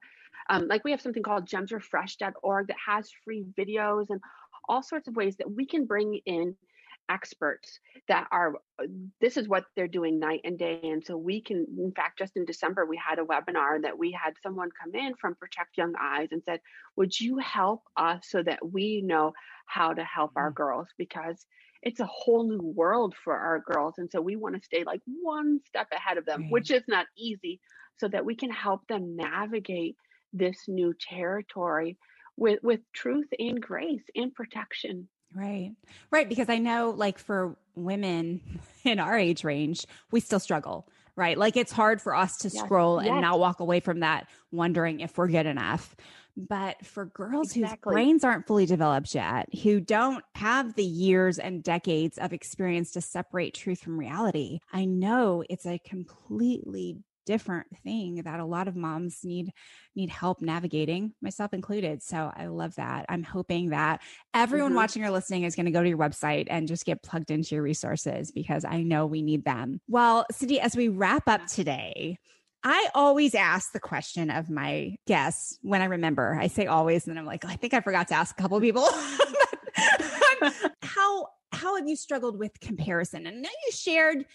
um, 0.49 0.67
like, 0.67 0.83
we 0.83 0.89
have 0.89 1.01
something 1.01 1.21
called 1.21 1.47
gemsrefresh.org 1.47 2.67
that 2.67 2.77
has 2.83 3.11
free 3.23 3.45
videos 3.55 4.07
and 4.09 4.19
all 4.67 4.81
sorts 4.81 5.07
of 5.07 5.15
ways 5.15 5.35
that 5.37 5.51
we 5.51 5.67
can 5.67 5.85
bring 5.85 6.19
in 6.25 6.55
experts 7.11 7.79
that 8.07 8.25
are 8.31 8.55
uh, 8.79 8.85
this 9.19 9.35
is 9.35 9.47
what 9.47 9.65
they're 9.75 9.87
doing 9.87 10.17
night 10.17 10.39
and 10.45 10.57
day 10.57 10.79
and 10.83 11.03
so 11.05 11.17
we 11.17 11.41
can 11.41 11.67
in 11.77 11.91
fact 11.93 12.17
just 12.17 12.37
in 12.37 12.45
december 12.45 12.85
we 12.85 12.97
had 12.97 13.19
a 13.19 13.23
webinar 13.23 13.81
that 13.81 13.97
we 13.97 14.11
had 14.11 14.33
someone 14.41 14.69
come 14.81 14.95
in 14.95 15.13
from 15.15 15.35
protect 15.35 15.77
young 15.77 15.93
eyes 16.01 16.29
and 16.31 16.41
said 16.45 16.61
would 16.95 17.19
you 17.19 17.37
help 17.37 17.81
us 17.97 18.25
so 18.29 18.41
that 18.41 18.59
we 18.71 19.01
know 19.01 19.33
how 19.65 19.93
to 19.93 20.03
help 20.03 20.31
our 20.37 20.51
mm. 20.51 20.55
girls 20.55 20.87
because 20.97 21.45
it's 21.83 21.99
a 21.99 22.05
whole 22.05 22.47
new 22.47 22.73
world 22.75 23.13
for 23.21 23.35
our 23.35 23.59
girls 23.59 23.95
and 23.97 24.09
so 24.09 24.21
we 24.21 24.37
want 24.37 24.55
to 24.55 24.63
stay 24.63 24.83
like 24.85 25.01
one 25.21 25.59
step 25.67 25.87
ahead 25.91 26.17
of 26.17 26.25
them 26.25 26.43
right. 26.43 26.51
which 26.51 26.71
is 26.71 26.83
not 26.87 27.05
easy 27.17 27.59
so 27.97 28.07
that 28.07 28.25
we 28.25 28.35
can 28.35 28.49
help 28.49 28.87
them 28.87 29.17
navigate 29.17 29.97
this 30.31 30.57
new 30.69 30.93
territory 30.99 31.97
with 32.37 32.59
with 32.63 32.79
truth 32.93 33.27
and 33.37 33.61
grace 33.61 34.03
and 34.15 34.33
protection 34.33 35.09
Right. 35.33 35.73
Right. 36.09 36.27
Because 36.27 36.49
I 36.49 36.57
know, 36.57 36.91
like, 36.91 37.17
for 37.17 37.55
women 37.75 38.41
in 38.83 38.99
our 38.99 39.17
age 39.17 39.43
range, 39.43 39.85
we 40.11 40.19
still 40.19 40.39
struggle, 40.39 40.87
right? 41.15 41.37
Like, 41.37 41.57
it's 41.57 41.71
hard 41.71 42.01
for 42.01 42.15
us 42.15 42.37
to 42.39 42.49
yes. 42.49 42.63
scroll 42.63 43.01
yes. 43.01 43.11
and 43.11 43.21
not 43.21 43.39
walk 43.39 43.59
away 43.59 43.79
from 43.79 44.01
that 44.01 44.27
wondering 44.51 44.99
if 44.99 45.17
we're 45.17 45.27
good 45.27 45.45
enough. 45.45 45.95
But 46.37 46.85
for 46.85 47.05
girls 47.05 47.55
exactly. 47.55 47.91
whose 47.91 47.93
brains 47.93 48.23
aren't 48.23 48.47
fully 48.47 48.65
developed 48.65 49.13
yet, 49.13 49.53
who 49.63 49.81
don't 49.81 50.23
have 50.35 50.75
the 50.75 50.83
years 50.83 51.37
and 51.37 51.61
decades 51.61 52.17
of 52.17 52.31
experience 52.31 52.91
to 52.91 53.01
separate 53.01 53.53
truth 53.53 53.81
from 53.81 53.99
reality, 53.99 54.59
I 54.71 54.85
know 54.85 55.43
it's 55.49 55.65
a 55.65 55.77
completely 55.79 56.97
different 57.25 57.67
thing 57.83 58.21
that 58.23 58.39
a 58.39 58.45
lot 58.45 58.67
of 58.67 58.75
moms 58.75 59.19
need 59.23 59.51
need 59.95 60.09
help 60.09 60.41
navigating 60.41 61.13
myself 61.21 61.53
included 61.53 62.01
so 62.01 62.31
i 62.35 62.47
love 62.47 62.75
that 62.75 63.05
i'm 63.09 63.23
hoping 63.23 63.69
that 63.69 64.01
everyone 64.33 64.71
mm-hmm. 64.71 64.77
watching 64.77 65.03
or 65.03 65.11
listening 65.11 65.43
is 65.43 65.55
going 65.55 65.65
to 65.65 65.71
go 65.71 65.83
to 65.83 65.89
your 65.89 65.97
website 65.97 66.47
and 66.49 66.67
just 66.67 66.85
get 66.85 67.03
plugged 67.03 67.31
into 67.31 67.55
your 67.55 67.63
resources 67.63 68.31
because 68.31 68.65
i 68.65 68.81
know 68.81 69.05
we 69.05 69.21
need 69.21 69.43
them 69.45 69.79
well 69.87 70.25
cindy 70.31 70.59
as 70.59 70.75
we 70.75 70.87
wrap 70.87 71.27
up 71.27 71.45
today 71.47 72.17
I 72.63 72.89
always 72.93 73.33
ask 73.33 73.71
the 73.71 73.79
question 73.79 74.29
of 74.29 74.49
my 74.49 74.95
guests 75.07 75.57
when 75.63 75.81
I 75.81 75.85
remember. 75.85 76.37
I 76.39 76.45
say 76.45 76.67
always, 76.67 77.07
and 77.07 77.17
I'm 77.17 77.25
like, 77.25 77.43
I 77.43 77.55
think 77.55 77.73
I 77.73 77.81
forgot 77.81 78.09
to 78.09 78.13
ask 78.13 78.37
a 78.37 78.41
couple 78.41 78.59
people. 78.61 78.87
how 80.83 81.27
how 81.51 81.75
have 81.75 81.87
you 81.87 81.95
struggled 81.95 82.37
with 82.37 82.59
comparison? 82.59 83.27
And 83.27 83.41
now 83.41 83.49
you 83.49 83.71
shared 83.71 84.25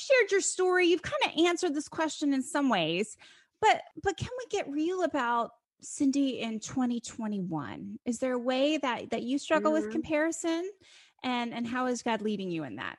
shared 0.00 0.30
your 0.30 0.40
story. 0.40 0.86
You've 0.86 1.02
kind 1.02 1.22
of 1.26 1.46
answered 1.46 1.74
this 1.74 1.88
question 1.88 2.32
in 2.32 2.42
some 2.42 2.68
ways, 2.68 3.16
but 3.60 3.82
but 4.02 4.16
can 4.16 4.30
we 4.38 4.46
get 4.50 4.70
real 4.70 5.02
about 5.02 5.50
Cindy 5.80 6.40
in 6.40 6.60
2021? 6.60 7.98
Is 8.04 8.18
there 8.18 8.32
a 8.32 8.38
way 8.38 8.78
that 8.78 9.10
that 9.10 9.22
you 9.22 9.38
struggle 9.38 9.72
mm-hmm. 9.72 9.84
with 9.84 9.92
comparison, 9.92 10.68
and 11.22 11.54
and 11.54 11.66
how 11.66 11.86
is 11.86 12.02
God 12.02 12.22
leading 12.22 12.50
you 12.50 12.64
in 12.64 12.76
that? 12.76 12.96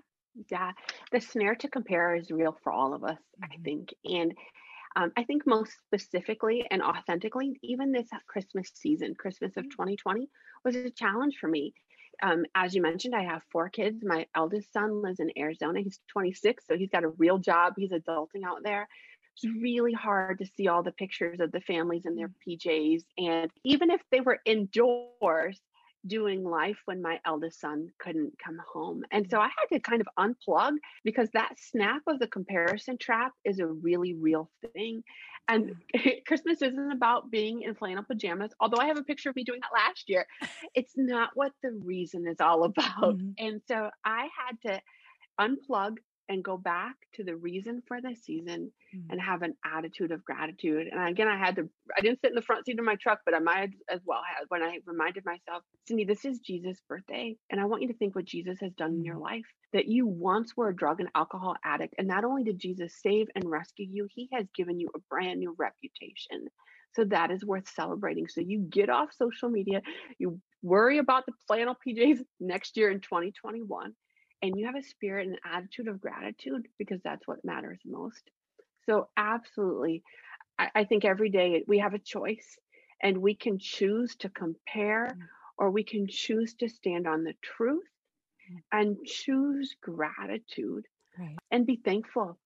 Yeah, 0.52 0.72
the 1.12 1.20
snare 1.20 1.56
to 1.56 1.68
compare 1.68 2.16
is 2.16 2.30
real 2.30 2.58
for 2.64 2.72
all 2.72 2.94
of 2.94 3.04
us, 3.04 3.18
mm-hmm. 3.42 3.52
I 3.52 3.64
think, 3.64 3.94
and 4.06 4.34
um, 4.98 5.12
I 5.16 5.24
think 5.24 5.46
most 5.46 5.72
specifically 5.86 6.66
and 6.72 6.82
authentically, 6.82 7.60
even 7.62 7.92
this 7.92 8.10
Christmas 8.26 8.72
season, 8.74 9.14
Christmas 9.14 9.56
of 9.56 9.66
2020, 9.66 10.22
mm. 10.22 10.28
was 10.66 10.76
a 10.76 10.90
challenge 10.90 11.38
for 11.40 11.48
me. 11.48 11.74
Um, 12.22 12.46
as 12.56 12.74
you 12.74 12.82
mentioned, 12.82 13.16
I 13.16 13.24
have 13.24 13.44
four 13.52 13.70
kids. 13.70 14.04
My 14.04 14.26
eldest 14.36 14.74
son 14.74 15.02
lives 15.02 15.20
in 15.20 15.32
Arizona. 15.38 15.82
He's 15.82 16.00
26, 16.10 16.64
so 16.68 16.78
he's 16.78 16.90
got 16.90 17.04
a 17.04 17.10
real 17.10 17.38
job. 17.38 17.74
He's 17.78 17.92
adulting 17.92 18.44
out 18.46 18.64
there. 18.64 18.88
It's 19.36 19.54
really 19.62 19.94
hard 19.94 20.40
to 20.40 20.48
see 20.58 20.68
all 20.68 20.82
the 20.82 20.92
pictures 20.92 21.40
of 21.40 21.52
the 21.52 21.62
families 21.62 22.06
in 22.06 22.16
their 22.16 22.30
mm. 22.30 22.60
PJs. 22.60 23.04
And 23.18 23.52
even 23.64 23.92
if 23.92 24.02
they 24.12 24.22
were 24.22 24.40
indoors, 24.46 25.60
doing 26.06 26.44
life 26.44 26.78
when 26.86 27.02
my 27.02 27.20
eldest 27.26 27.60
son 27.60 27.90
couldn't 28.00 28.34
come 28.44 28.60
home. 28.74 29.04
And 29.12 29.28
so 29.30 29.40
I 29.40 29.50
had 29.50 29.76
to 29.76 29.80
kind 29.80 30.02
of 30.02 30.08
unplug 30.18 30.74
because 31.04 31.30
that 31.32 31.56
snap 31.60 32.02
of 32.08 32.20
the 32.20 32.28
comparison 32.28 32.98
trap 32.98 33.34
is 33.44 33.60
a 33.60 33.68
really 33.68 34.14
real 34.14 34.50
thing. 34.74 35.04
And 35.48 35.76
Christmas 36.28 36.62
isn't 36.62 36.92
about 36.92 37.32
being 37.32 37.62
in 37.64 37.76
flannel 37.76 38.04
pajamas, 38.04 38.52
although 38.60 38.82
I 38.82 38.88
have 38.88 38.98
a 38.98 39.04
picture 39.04 39.30
of 39.30 39.36
me 39.36 39.44
doing 39.44 39.60
that 39.62 39.78
last 39.88 40.06
year. 40.08 40.26
It's 40.76 40.94
not 40.96 41.32
what 41.34 41.54
the 41.64 41.72
reason 41.84 42.28
is 42.28 42.40
all 42.40 42.64
about. 42.64 43.18
Mm-hmm. 43.18 43.32
And 43.40 43.62
so 43.68 43.90
I 44.06 44.28
had 44.38 44.62
to 44.72 44.82
unplug 45.40 45.98
and 46.30 46.44
go 46.44 46.58
back 46.58 46.96
to 47.14 47.24
the 47.24 47.36
reason 47.36 47.82
for 47.88 48.02
the 48.02 48.16
season 48.16 48.72
mm-hmm. 48.96 49.12
and 49.12 49.22
have 49.22 49.42
an 49.42 49.56
attitude 49.66 50.12
of 50.12 50.24
gratitude. 50.24 50.88
And 50.92 51.10
again, 51.10 51.28
I 51.28 51.38
had 51.38 51.56
to, 51.56 51.70
I 51.98 52.02
didn't 52.02 52.22
sit 52.22 52.32
in 52.32 52.36
the 52.36 52.42
front 52.42 52.66
seat 52.66 52.80
of 52.80 52.86
my 52.86 52.96
truck, 52.96 53.20
but 53.26 53.34
I 53.34 53.40
might 53.40 53.72
as 53.90 54.02
well 54.06 54.22
have 54.38 54.46
when 54.50 54.64
I 54.64 54.80
reminded 54.86 55.26
myself, 55.26 55.64
Cindy, 55.88 56.06
this 56.06 56.26
is 56.26 56.40
Jesus' 56.40 56.82
birthday. 56.88 57.36
And 57.50 57.60
I 57.62 57.66
want 57.66 57.82
you 57.82 57.88
to 57.90 57.94
think 57.94 58.16
what 58.16 58.26
Jesus 58.26 58.60
has 58.62 58.74
done 58.74 58.94
in 58.94 59.04
your 59.04 59.16
mm-hmm. 59.16 59.24
life. 59.24 59.46
That 59.74 59.88
you 59.88 60.08
once 60.08 60.56
were 60.56 60.70
a 60.70 60.76
drug 60.76 61.02
and 61.02 61.10
alcohol 61.14 61.56
addict. 61.64 61.96
And 61.98 62.08
not 62.08 62.24
only 62.24 62.44
did 62.44 62.58
Jesus 62.58 62.96
save 63.02 63.28
and 63.36 63.44
rescue 63.46 63.86
you, 63.90 64.08
he 64.10 64.30
has 64.32 64.46
given 64.56 64.80
you 64.80 64.90
a 64.96 65.00
brand 65.10 65.40
new 65.40 65.56
reputation. 65.58 66.48
So 66.94 67.04
that 67.06 67.32
is 67.32 67.46
worth 67.46 67.68
celebrating. 67.68 68.28
So 68.28 68.42
you 68.42 68.60
get 68.60 68.90
off 68.90 69.10
social 69.14 69.50
media, 69.50 69.82
you 70.18 70.40
worry 70.64 70.98
about 70.98 71.26
the 71.26 71.34
flannel 71.48 71.76
PJs 71.86 72.20
next 72.40 72.78
year 72.78 72.90
in 72.90 73.02
2021 73.02 73.94
and 74.42 74.54
you 74.56 74.66
have 74.66 74.76
a 74.76 74.84
spirit 74.84 75.28
and 75.28 75.38
attitude 75.46 75.88
of 75.88 76.02
gratitude 76.02 76.68
because 76.78 77.02
that's 77.04 77.28
what 77.28 77.44
matters 77.44 77.80
most. 77.86 78.24
So, 78.86 79.10
absolutely, 79.18 80.04
I, 80.58 80.70
I 80.76 80.84
think 80.86 81.06
every 81.06 81.30
day 81.30 81.64
we 81.68 81.80
have 81.80 81.94
a 81.94 82.00
choice 82.00 82.58
and 83.02 83.18
we 83.18 83.36
can 83.36 83.60
choose 83.60 84.16
to 84.18 84.30
compare 84.30 85.16
mm. 85.18 85.22
or 85.58 85.72
we 85.72 85.84
can 85.84 86.08
choose 86.08 86.54
to 86.56 86.70
stand 86.70 87.08
on 87.08 87.24
the 87.24 87.34
truth 87.42 87.84
mm. 88.52 88.58
and 88.72 88.98
choose 89.06 89.76
gratitude 89.82 90.86
right. 91.20 91.38
and 91.52 91.66
be 91.66 91.80
thankful 91.84 92.38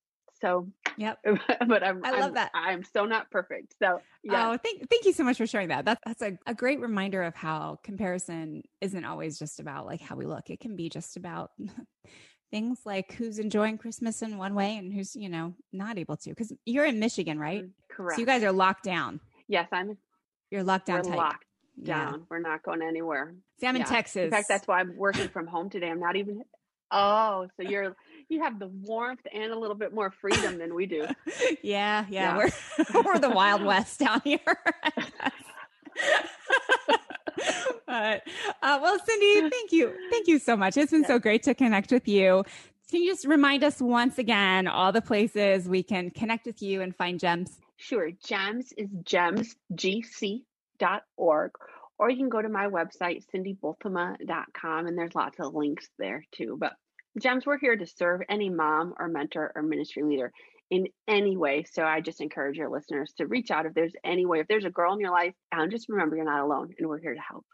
so, 0.42 0.68
yep. 0.98 1.20
but 1.68 1.84
I'm, 1.84 2.04
I 2.04 2.12
love 2.12 2.30
I'm, 2.30 2.34
that. 2.34 2.52
I'm 2.54 2.84
so 2.84 3.06
not 3.06 3.30
perfect. 3.32 3.76
So, 3.80 4.02
yeah. 4.24 4.50
Oh, 4.50 4.58
thank, 4.58 4.90
thank 4.90 5.06
you 5.06 5.14
so 5.14 5.24
much 5.24 5.38
for 5.38 5.48
sharing 5.48 5.70
that. 5.70 5.86
That's, 5.86 6.02
that's 6.06 6.22
a, 6.22 6.38
a 6.46 6.54
great 6.54 6.80
reminder 6.80 7.24
of 7.24 7.36
how 7.36 7.80
comparison 7.84 8.64
isn't 8.82 9.06
always 9.06 9.38
just 9.38 9.60
about 9.60 9.86
like 9.86 10.02
how 10.02 10.16
we 10.16 10.26
look. 10.26 10.50
It 10.50 10.60
can 10.60 10.76
be 10.76 10.90
just 10.90 11.18
about 11.18 11.52
things 12.52 12.80
like 12.86 13.14
who's 13.14 13.40
enjoying 13.40 13.78
Christmas 13.78 14.22
in 14.22 14.38
one 14.38 14.56
way 14.56 14.78
and 14.78 14.92
who's, 14.92 15.16
you 15.16 15.30
know, 15.30 15.54
not 15.72 15.98
able 15.98 16.18
to. 16.18 16.36
Cause 16.36 16.52
you're 16.66 16.86
in 16.86 17.00
Michigan, 17.00 17.40
right? 17.40 17.64
Correct. 17.90 18.16
So 18.16 18.20
you 18.20 18.26
guys 18.26 18.44
are 18.44 18.52
locked 18.52 18.84
down. 18.84 19.20
Yes, 19.48 19.68
I'm. 19.72 19.98
You're 20.50 20.64
locked 20.64 20.88
down. 20.88 20.98
We're 21.04 21.12
tight. 21.12 21.18
locked 21.18 21.46
down. 21.84 22.14
Yeah. 22.14 22.20
We're 22.30 22.40
not 22.40 22.64
going 22.64 22.82
anywhere. 22.82 23.34
See, 23.60 23.68
I'm 23.68 23.76
yeah. 23.76 23.82
in 23.82 23.88
Texas. 23.88 24.24
In 24.26 24.32
fact, 24.32 24.48
that's 24.48 24.68
why 24.68 24.80
I'm 24.80 24.96
working 24.98 25.30
from 25.30 25.48
home 25.48 25.70
today. 25.70 25.90
I'm 25.90 26.00
not 26.00 26.16
even. 26.16 26.44
Oh, 26.92 27.48
so 27.56 27.64
you're 27.64 27.96
you 28.32 28.42
have 28.42 28.60
the 28.60 28.68
warmth 28.68 29.26
and 29.34 29.52
a 29.52 29.60
little 29.60 29.76
bit 29.76 29.94
more 29.94 30.10
freedom 30.10 30.58
than 30.58 30.74
we 30.74 30.86
do. 30.86 31.06
yeah, 31.64 32.06
yeah, 32.10 32.38
yeah. 32.38 32.38
We're 32.38 32.52
we're 33.04 33.20
the 33.20 33.30
Wild 33.30 33.64
West 33.66 34.00
down 34.00 34.22
here. 34.24 34.40
but 37.86 38.24
uh, 38.62 38.80
well, 38.82 38.98
Cindy, 39.06 39.50
thank 39.50 39.72
you, 39.72 39.94
thank 40.10 40.28
you 40.28 40.40
so 40.40 40.56
much. 40.56 40.78
It's 40.78 40.92
been 40.92 41.06
so 41.06 41.20
great 41.20 41.44
to 41.44 41.54
connect 41.54 41.92
with 41.92 42.08
you. 42.08 42.44
Can 42.90 43.04
you 43.04 43.12
just 43.12 43.26
remind 43.26 43.64
us 43.64 43.82
once 43.82 44.18
again 44.18 44.68
all 44.68 44.92
the 44.92 45.02
places 45.02 45.68
we 45.68 45.84
can 45.84 46.10
connect 46.10 46.46
with 46.46 46.62
you 46.62 46.82
and 46.82 46.96
find 46.96 47.20
gems? 47.20 47.60
Sure. 47.78 48.12
Gems 48.24 48.74
is 48.78 48.90
gemsgc.org, 49.04 50.42
or 51.98 52.10
you 52.10 52.18
can 52.18 52.30
go 52.30 52.42
to 52.42 52.50
my 52.50 52.68
website, 52.68 53.24
cindybultema.com, 53.34 54.88
and 54.88 54.98
there's 54.98 55.16
lots 55.16 55.40
of 55.40 55.54
links 55.56 55.90
there 55.98 56.26
too. 56.34 56.58
But 56.60 56.74
Gems, 57.20 57.46
we're 57.46 57.60
here 57.60 57.76
to 57.76 57.86
serve 57.86 58.22
any 58.30 58.50
mom 58.50 58.94
or 58.98 59.08
mentor 59.08 59.52
or 59.56 59.62
ministry 59.62 60.04
leader 60.04 60.32
in 60.70 60.88
any 61.08 61.36
way. 61.36 61.66
So 61.70 61.84
I 61.84 62.00
just 62.00 62.22
encourage 62.22 62.58
your 62.58 62.70
listeners 62.70 63.14
to 63.18 63.28
reach 63.28 63.52
out 63.52 63.66
if 63.66 63.74
there's 63.74 63.94
any 64.04 64.26
way. 64.26 64.40
If 64.40 64.48
there's 64.48 64.66
a 64.66 64.70
girl 64.70 64.94
in 64.94 65.02
your 65.02 65.12
life, 65.12 65.34
and 65.52 65.70
just 65.70 65.90
remember 65.90 66.16
you're 66.16 66.26
not 66.26 66.42
alone 66.42 66.74
and 66.80 66.88
we're 66.88 67.00
here 67.00 67.14
to 67.14 67.20
help. 67.20 67.46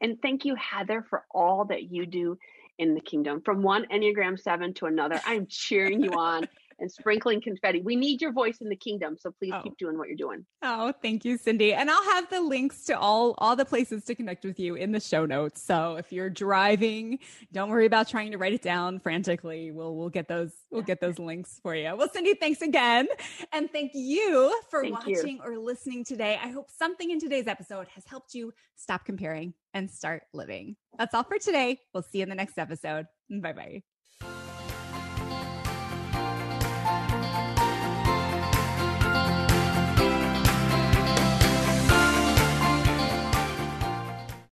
And 0.00 0.20
thank 0.20 0.44
you, 0.44 0.56
Heather, 0.56 1.06
for 1.08 1.24
all 1.30 1.66
that 1.66 1.84
you 1.84 2.06
do 2.06 2.36
in 2.78 2.94
the 2.94 3.00
kingdom. 3.00 3.40
From 3.42 3.62
one 3.62 3.86
Enneagram 3.92 4.38
7 4.38 4.74
to 4.74 4.86
another, 4.86 5.20
I'm 5.24 5.46
cheering 5.48 6.02
you 6.02 6.10
on 6.14 6.48
and 6.78 6.90
sprinkling 6.90 7.40
confetti. 7.40 7.80
We 7.82 7.96
need 7.96 8.20
your 8.20 8.32
voice 8.32 8.58
in 8.60 8.68
the 8.68 8.76
kingdom, 8.76 9.16
so 9.18 9.30
please 9.30 9.52
oh. 9.54 9.62
keep 9.62 9.76
doing 9.78 9.98
what 9.98 10.08
you're 10.08 10.16
doing. 10.16 10.44
Oh, 10.62 10.92
thank 11.02 11.24
you, 11.24 11.36
Cindy. 11.36 11.72
And 11.72 11.90
I'll 11.90 12.04
have 12.04 12.28
the 12.30 12.40
links 12.40 12.84
to 12.84 12.98
all 12.98 13.34
all 13.38 13.56
the 13.56 13.64
places 13.64 14.04
to 14.04 14.14
connect 14.14 14.44
with 14.44 14.58
you 14.58 14.74
in 14.74 14.92
the 14.92 15.00
show 15.00 15.26
notes. 15.26 15.62
So 15.62 15.96
if 15.96 16.12
you're 16.12 16.30
driving, 16.30 17.18
don't 17.52 17.70
worry 17.70 17.86
about 17.86 18.08
trying 18.08 18.32
to 18.32 18.38
write 18.38 18.52
it 18.52 18.62
down 18.62 18.98
frantically. 19.00 19.70
We'll 19.70 19.94
we'll 19.96 20.10
get 20.10 20.28
those 20.28 20.52
we'll 20.70 20.82
get 20.82 21.00
those 21.00 21.18
links 21.18 21.60
for 21.62 21.74
you. 21.74 21.94
Well, 21.96 22.08
Cindy, 22.08 22.34
thanks 22.34 22.62
again, 22.62 23.08
and 23.52 23.70
thank 23.70 23.92
you 23.94 24.58
for 24.70 24.82
thank 24.82 24.94
watching 24.94 25.36
you. 25.36 25.42
or 25.44 25.58
listening 25.58 26.04
today. 26.04 26.38
I 26.42 26.48
hope 26.48 26.70
something 26.70 27.10
in 27.10 27.20
today's 27.20 27.46
episode 27.46 27.88
has 27.94 28.04
helped 28.06 28.34
you 28.34 28.52
stop 28.76 29.04
comparing 29.04 29.54
and 29.72 29.90
start 29.90 30.22
living. 30.32 30.76
That's 30.98 31.14
all 31.14 31.24
for 31.24 31.38
today. 31.38 31.80
We'll 31.92 32.02
see 32.02 32.18
you 32.18 32.22
in 32.24 32.28
the 32.28 32.34
next 32.34 32.58
episode. 32.58 33.06
Bye 33.30 33.52
bye. 33.52 34.50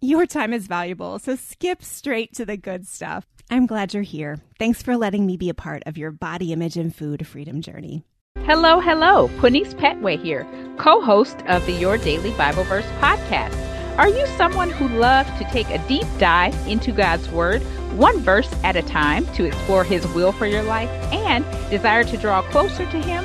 Your 0.00 0.26
time 0.26 0.52
is 0.52 0.66
valuable, 0.66 1.18
so 1.18 1.36
skip 1.36 1.82
straight 1.82 2.34
to 2.34 2.44
the 2.44 2.56
good 2.56 2.86
stuff. 2.86 3.26
I'm 3.50 3.66
glad 3.66 3.94
you're 3.94 4.02
here. 4.02 4.38
Thanks 4.58 4.82
for 4.82 4.96
letting 4.96 5.26
me 5.26 5.36
be 5.36 5.48
a 5.48 5.54
part 5.54 5.82
of 5.86 5.96
your 5.96 6.10
body 6.10 6.52
image 6.52 6.76
and 6.76 6.94
food 6.94 7.26
freedom 7.26 7.62
journey. 7.62 8.04
Hello, 8.44 8.80
hello. 8.80 9.28
Quinice 9.40 9.74
Petway 9.74 10.20
here, 10.20 10.46
co 10.78 11.00
host 11.00 11.36
of 11.46 11.64
the 11.66 11.72
Your 11.72 11.98
Daily 11.98 12.30
Bible 12.32 12.64
Verse 12.64 12.86
podcast. 13.00 13.56
Are 13.98 14.08
you 14.08 14.26
someone 14.38 14.70
who 14.70 14.88
loves 14.88 15.30
to 15.38 15.44
take 15.50 15.68
a 15.70 15.78
deep 15.88 16.06
dive 16.18 16.54
into 16.66 16.92
God's 16.92 17.28
Word, 17.30 17.60
one 17.96 18.20
verse 18.20 18.50
at 18.64 18.76
a 18.76 18.82
time, 18.82 19.26
to 19.34 19.44
explore 19.44 19.84
His 19.84 20.06
will 20.08 20.32
for 20.32 20.46
your 20.46 20.62
life 20.62 20.88
and 21.12 21.44
desire 21.70 22.04
to 22.04 22.16
draw 22.16 22.40
closer 22.42 22.88
to 22.90 23.02
Him? 23.02 23.24